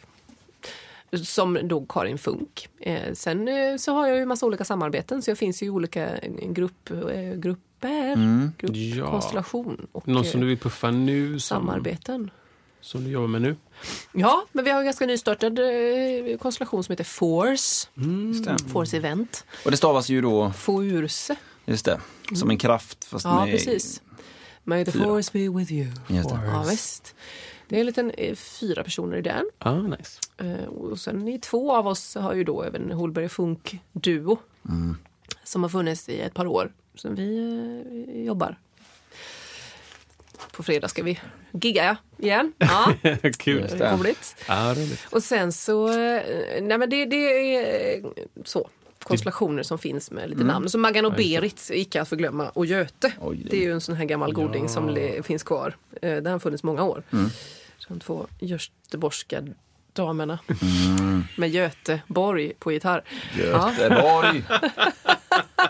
[1.24, 2.68] Som då Karin Funk.
[2.80, 6.10] Eh, sen eh, så har jag ju massa olika samarbeten så jag finns i olika
[6.42, 9.12] grupp, eh, grupper, grupp, Ja.
[9.12, 11.40] konstellation och Någon som du vill puffa nu?
[11.40, 12.32] Som, samarbeten.
[12.82, 13.56] som du jobbar med nu?
[14.14, 17.88] Ja, men vi har en ganska nystartad eh, konstellation som heter Force.
[18.46, 18.58] Det.
[18.72, 19.46] Force Event.
[19.66, 21.36] Och det stavas ju då, Force.
[21.66, 22.00] just det,
[22.36, 23.54] som en kraft fast Ja, med...
[23.54, 24.02] precis.
[24.64, 25.04] May the fyra.
[25.04, 25.88] force be with you.
[26.08, 26.40] Just det.
[26.48, 27.16] Ja, visst.
[27.68, 29.46] Det är en liten eh, fyra personer i den.
[29.58, 30.20] Ah, nice.
[30.38, 34.38] Eh, Och sen i två av oss har ju då även Holberg Funk Duo.
[35.44, 36.74] Som har funnits i ett par år.
[36.96, 37.38] Som vi
[38.16, 38.60] eh, jobbar.
[40.52, 41.20] På fredag ska vi
[41.52, 41.96] gigga ja,
[42.26, 42.54] igen.
[42.58, 42.94] Ja,
[43.38, 43.62] Kul.
[43.78, 44.36] det är roligt.
[44.48, 45.08] Ah, roligt.
[45.12, 45.88] Och sen så,
[46.62, 47.16] nej men det, det
[47.96, 48.04] är
[48.44, 48.70] så.
[49.04, 50.70] Konstellationer som finns med lite namn.
[50.70, 53.14] Så Maggan och Berit, icke att förglömma, och Göte.
[53.22, 55.76] Oj, det- det är ju en sån här gammal goding som le, finns kvar.
[56.02, 57.04] Eh, Den har funnits många år.
[57.88, 59.44] De två göteborgska
[59.94, 60.40] damerna.
[61.38, 63.04] Med Göteborg på gitarr.
[63.40, 63.72] Ja.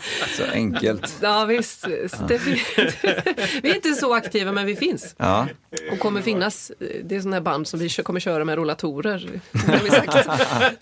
[0.37, 1.17] Så enkelt.
[1.21, 1.87] Ja visst,
[2.27, 2.37] det,
[3.63, 5.15] vi är inte så aktiva men vi finns.
[5.17, 5.47] Ja.
[5.91, 6.71] Och kommer finnas.
[7.03, 9.29] Det är sådana här band som vi kommer köra med rollatorer.
[9.53, 9.89] Vi.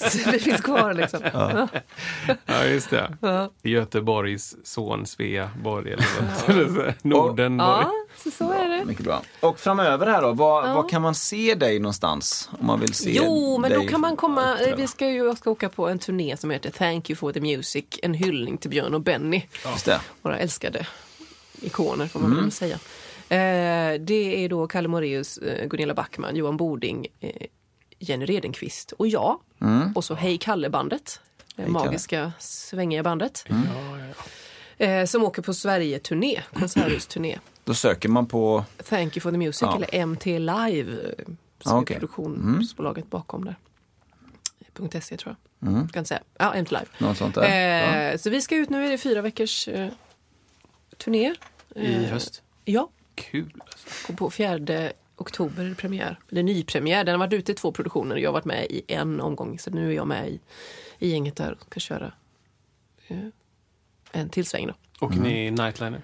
[0.10, 1.20] Så vi finns kvar liksom.
[1.34, 1.68] Ja.
[2.46, 3.18] Ja, just det.
[3.64, 6.50] Göteborgs son Svea Borg eller något.
[6.50, 7.92] Eller så.
[8.26, 8.86] Ja, så, så är det.
[8.86, 9.22] Mycket bra.
[9.40, 10.74] Och framöver här då, var, Ja.
[10.74, 12.50] var kan man se dig någonstans?
[12.60, 14.54] Om man vill se Jo, men då kan man komma.
[14.54, 14.76] uppträda?
[14.76, 17.42] Vi ska ju jag ska åka på en turné som heter Thank you for the
[17.42, 17.86] music.
[18.02, 19.42] En hyllning till Björn och Benny.
[19.72, 20.02] Just det.
[20.22, 20.88] Våra älskade
[21.62, 22.76] ikoner får man väl säga.
[23.30, 27.30] Eh, det är då Kalle Moraeus, eh, Gunilla Backman, Johan Boding, eh,
[28.00, 29.40] Jenny Redenqvist och jag.
[29.96, 31.20] Och så Hej Kalle-bandet.
[31.56, 31.70] Det Kalle.
[31.74, 33.46] magiska svängiga bandet.
[34.78, 37.40] Eh, som åker på Sverige-turné, konserthusturné.
[37.64, 38.66] Då söker man på...
[38.84, 39.76] Thank you for the music, Ja.
[39.76, 40.92] eller MT Live.
[40.92, 41.96] eh, Som Ja, är okej.
[42.00, 43.56] produktionsbolaget bakom där.
[45.02, 45.90] .se tror jag.
[45.90, 46.22] Ska inte säga.
[46.38, 46.86] Ja, MT Live.
[46.98, 48.12] Något sånt där.
[48.12, 49.90] Eh, så vi ska ut nu, är det fyra veckors eh,
[50.98, 51.36] turné.
[51.76, 52.44] I Eh, höst.
[52.66, 53.54] Ja, Kul.
[53.60, 54.12] Alltså.
[54.12, 56.20] och på 4 oktober är det premiär.
[56.32, 57.04] Eller nypremiär.
[57.04, 59.60] Den har varit ute i två produktioner och jag har varit med i en omgång.
[59.60, 60.40] Så nu är jag med i,
[61.00, 62.14] i gänget där och ska köra
[63.08, 63.18] eh,
[64.12, 65.06] en till sväng då.
[65.06, 66.02] Åker ni nightliner?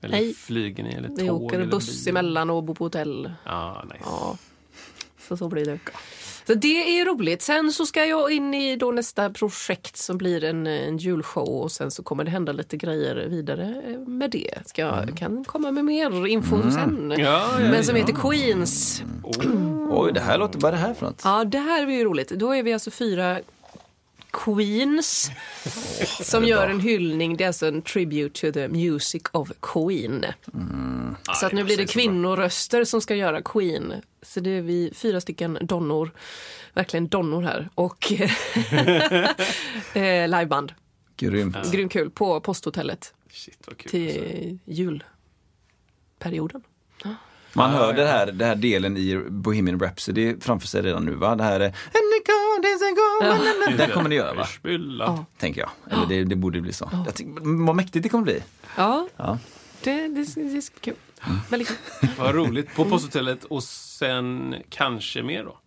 [0.00, 0.34] Eller Nej.
[0.34, 0.94] flyger ni?
[0.94, 1.18] Eller tåg?
[1.18, 2.10] Vi åker eller buss bil?
[2.10, 3.32] emellan och bor på hotell.
[3.44, 4.00] Ja, nice.
[4.04, 4.36] Ja,
[5.28, 5.78] så så blir det.
[6.46, 7.42] Så det är roligt.
[7.42, 11.72] Sen så ska jag in i då nästa projekt som blir en, en julshow och
[11.72, 14.54] sen så kommer det hända lite grejer vidare med det.
[14.66, 17.14] Ska jag kan komma med mer info sen.
[17.18, 19.02] Ja, ja, Men som heter Queens.
[19.90, 20.58] Oj, det här låter...
[20.60, 21.20] Vad är det här för något?
[21.24, 22.28] Ja, det här är ju roligt.
[22.28, 23.40] Då är vi alltså fyra
[24.32, 25.30] Queens
[26.22, 27.36] som gör en hyllning.
[27.36, 30.24] Det är alltså en tribute to the music of Queen.
[31.34, 33.94] Så att nu blir det kvinnoröster som ska göra Queen.
[34.22, 36.10] Så det är vi fyra stycken donnor,
[36.74, 37.68] verkligen donnor här.
[37.74, 38.12] Och
[39.96, 40.72] eh, liveband.
[41.16, 41.72] Grymt.
[41.72, 44.06] Grymt kul på posthotellet Shit vad kul.
[44.06, 44.20] alltså.
[44.20, 46.62] till julperioden.
[47.52, 51.36] Man hör det här, det här delen i Bohemian Rhapsody framför sig redan nu va?
[51.36, 51.74] Det här är...
[53.76, 54.46] Den kommer det göra va?
[54.98, 55.24] Ja.
[55.38, 55.70] Tänker jag.
[55.90, 56.90] Eller det, det borde bli så.
[57.06, 58.42] Jag tycker, vad mäktigt det kommer bli.
[58.76, 59.38] Ja, Ja.
[59.82, 60.94] det, det, det är kul.
[61.50, 62.08] Väldigt kul.
[62.18, 62.74] Vad roligt.
[62.74, 65.58] På posthotellet och sen kanske mer då?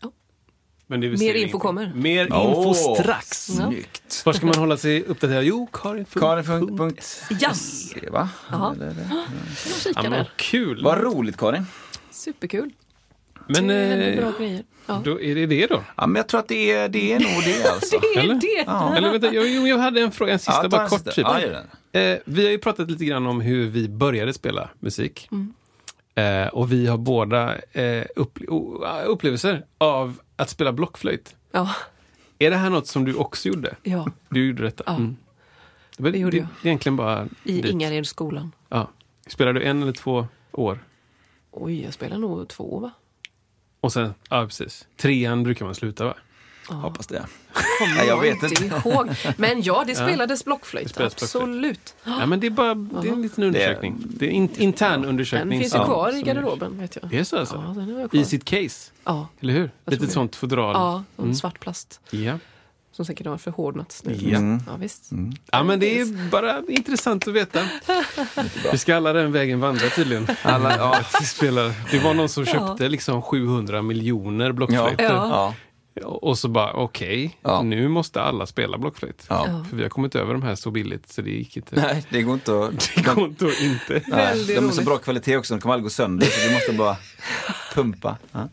[0.00, 0.12] Ja.
[0.81, 1.52] Men det vill Mer info inte.
[1.58, 1.92] kommer.
[1.94, 3.28] Mer info strax.
[3.46, 4.22] Snyggt.
[4.26, 5.44] Var ska man hålla sig uppdaterad?
[5.44, 6.04] Jo, Karin.
[6.12, 6.96] Karin.
[7.40, 7.94] Jazz!
[8.10, 8.28] Va?
[8.50, 8.74] Ja.
[9.10, 9.24] Ja,
[9.84, 10.84] kika men kul.
[10.84, 11.66] Vad roligt Karin.
[12.10, 12.70] Superkul.
[13.48, 13.74] Men det
[14.14, 14.62] eh, bra grejer.
[14.86, 15.02] Ja.
[15.04, 15.82] då är det det då?
[15.96, 17.98] Ja, men jag tror att det är, det är nog det alltså.
[17.98, 18.34] Det är Eller?
[18.34, 18.64] det!
[18.66, 18.96] Ja.
[18.96, 20.98] Eller vänta, jag, jag hade en fråga, en sista, Ja, bara en kort.
[21.14, 21.38] sista.
[21.40, 21.48] Typ.
[21.92, 25.28] Eh, vi har ju pratat lite grann om hur vi började spela musik.
[25.32, 25.54] Mm.
[26.14, 31.36] Eh, och vi har båda eh, upple- upplevelser av att spela blockflöjt.
[31.52, 31.70] Ja,
[32.38, 33.76] Är det här något som du också gjorde?
[33.82, 34.06] ja.
[34.28, 34.84] Du gjorde detta?
[34.86, 34.94] Ja.
[34.96, 35.16] Mm.
[35.96, 36.66] Det, var- Det gjorde det, jag.
[36.66, 37.64] egentligen bara I dit.
[37.64, 38.52] Ingaredsskolan.
[38.68, 38.90] Ja.
[39.26, 40.84] Spelade du en eller två år?
[41.50, 42.90] Oj, jag spelar nog två va?
[43.80, 44.88] Och sen, ja precis.
[44.96, 46.14] Trean brukar man sluta va?
[46.68, 47.26] Hoppas det.
[47.78, 48.64] Kommer Nej, jag vet inte.
[48.64, 49.08] ihåg.
[49.36, 50.90] Men ja, det spelades blockflöjt.
[50.90, 51.42] spelades blockflöjt.
[51.48, 51.94] Absolut.
[52.04, 53.96] Ja, men det är bara det är en liten undersökning.
[54.04, 55.50] Det är en intern undersökning.
[55.50, 57.10] Den finns ju kvar i garderoben vet jag.
[57.10, 57.76] Det är så alltså?
[58.12, 58.18] Ja.
[58.20, 58.90] I sitt case?
[59.04, 59.70] Ja, Eller hur?
[59.86, 60.10] Lite det.
[60.12, 60.74] sånt fodral.
[60.74, 61.34] ja som Mm.
[61.34, 62.00] svart plast.
[62.10, 62.38] Ja.
[62.92, 64.14] Som säkert har förhårdnats nu.
[64.20, 64.38] Ja.
[64.38, 64.62] Mm.
[64.66, 65.10] Ja, visst.
[65.52, 67.60] ja, men det är bara intressant att veta.
[68.72, 70.26] Vi ska alla den vägen vandra tydligen.
[70.42, 71.72] Alla, ja, vi spelar.
[71.90, 75.04] Det var någon som köpte liksom 700 miljoner blockflöjter.
[75.04, 75.54] Ja.
[75.94, 76.06] Ja.
[76.06, 77.62] Och så bara, okej, Ja.
[77.62, 79.26] nu måste alla spela blockflöjt.
[79.28, 79.64] Ja.
[79.70, 81.76] För vi har kommit över de här så billigt så det gick inte.
[81.76, 82.90] Nej, det går inte att...
[82.96, 84.02] Det går inte att inte.
[84.08, 86.72] Nej, de är så bra kvalitet också, de kommer aldrig gå sönder så vi måste
[86.72, 86.96] bara
[87.74, 88.16] pumpa.
[88.32, 88.48] Ja.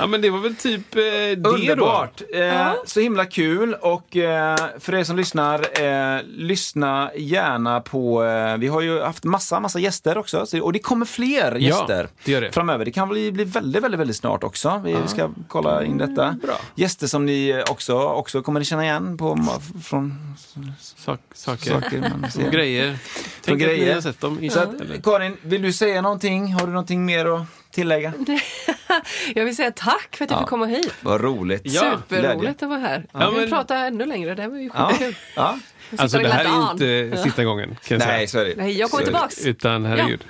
[0.00, 1.50] Ja, men det var väl typ eh, det då.
[1.50, 2.22] Underbart!
[2.34, 8.56] Eh, Så himla kul och eh, för er som lyssnar, eh, lyssna gärna på, eh,
[8.56, 12.32] vi har ju haft massa, massa gäster också så, och det kommer fler gäster det
[12.32, 12.52] gör det.
[12.52, 12.84] framöver.
[12.84, 14.82] Det kan bli, bli väldigt, väldigt, väldigt snart också.
[14.84, 16.36] Vi ska kolla in detta.
[16.42, 16.54] Bra.
[16.74, 19.38] Gäster som ni också, också kommer ni känna igen på,
[19.84, 20.34] från
[20.80, 21.70] Sak, saker.
[21.70, 22.12] saker.
[22.46, 22.98] Och grejer.
[23.44, 24.48] Tänk att ni har sett dem.
[24.50, 24.70] Så att?
[25.04, 26.52] Karin, vill du säga någonting?
[26.52, 28.12] Har du någonting mer att tillägga?
[29.34, 30.40] Jag vill säga tack för att jag Ja.
[30.42, 30.94] fick komma hit.
[31.00, 31.60] Vad roligt.
[31.64, 31.80] Ja.
[32.08, 33.06] Superroligt att vara här.
[33.12, 34.88] Ja, Jag vill men- prata ännu längre, det här var ju Ja.
[34.88, 35.14] skitkul.
[35.36, 35.58] ja.
[35.96, 36.72] Alltså det här är ju an.
[37.10, 38.54] inte sista gången kan jag Nej, säga.
[38.54, 38.60] så.
[38.60, 39.46] Nej, jag kommer tillbaks.
[39.46, 40.24] Utan herregud.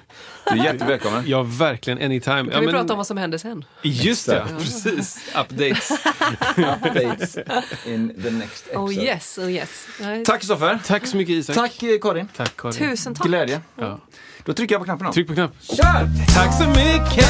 [0.53, 1.25] Du är jättevälkommen.
[1.27, 2.03] Ja, verkligen.
[2.03, 2.37] Anytime.
[2.37, 3.65] Kan ja, vi men- prata om vad som händer sen?
[3.83, 5.29] Just det, ja, precis.
[5.41, 5.91] Updates.
[6.57, 7.37] Updates
[7.87, 8.79] in the next episode.
[8.79, 9.87] Oh yes, oh yes.
[10.27, 10.79] Tack Kristoffer.
[10.87, 11.57] Tack så mycket Isak.
[11.57, 12.29] Tack eh, Karin.
[12.37, 12.75] Tack Karin.
[12.75, 13.27] Tusen tack.
[13.27, 13.61] Glädje.
[14.45, 15.13] Då trycker jag på knappen då.
[15.13, 15.53] Tryck på knapp.
[15.63, 16.09] Kör!
[16.35, 17.27] Tack så mycket!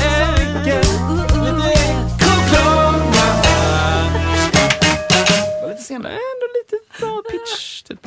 [5.62, 6.10] Var lite sen där.
[6.10, 7.82] Ändå lite bra pitch.
[7.82, 8.06] Typ.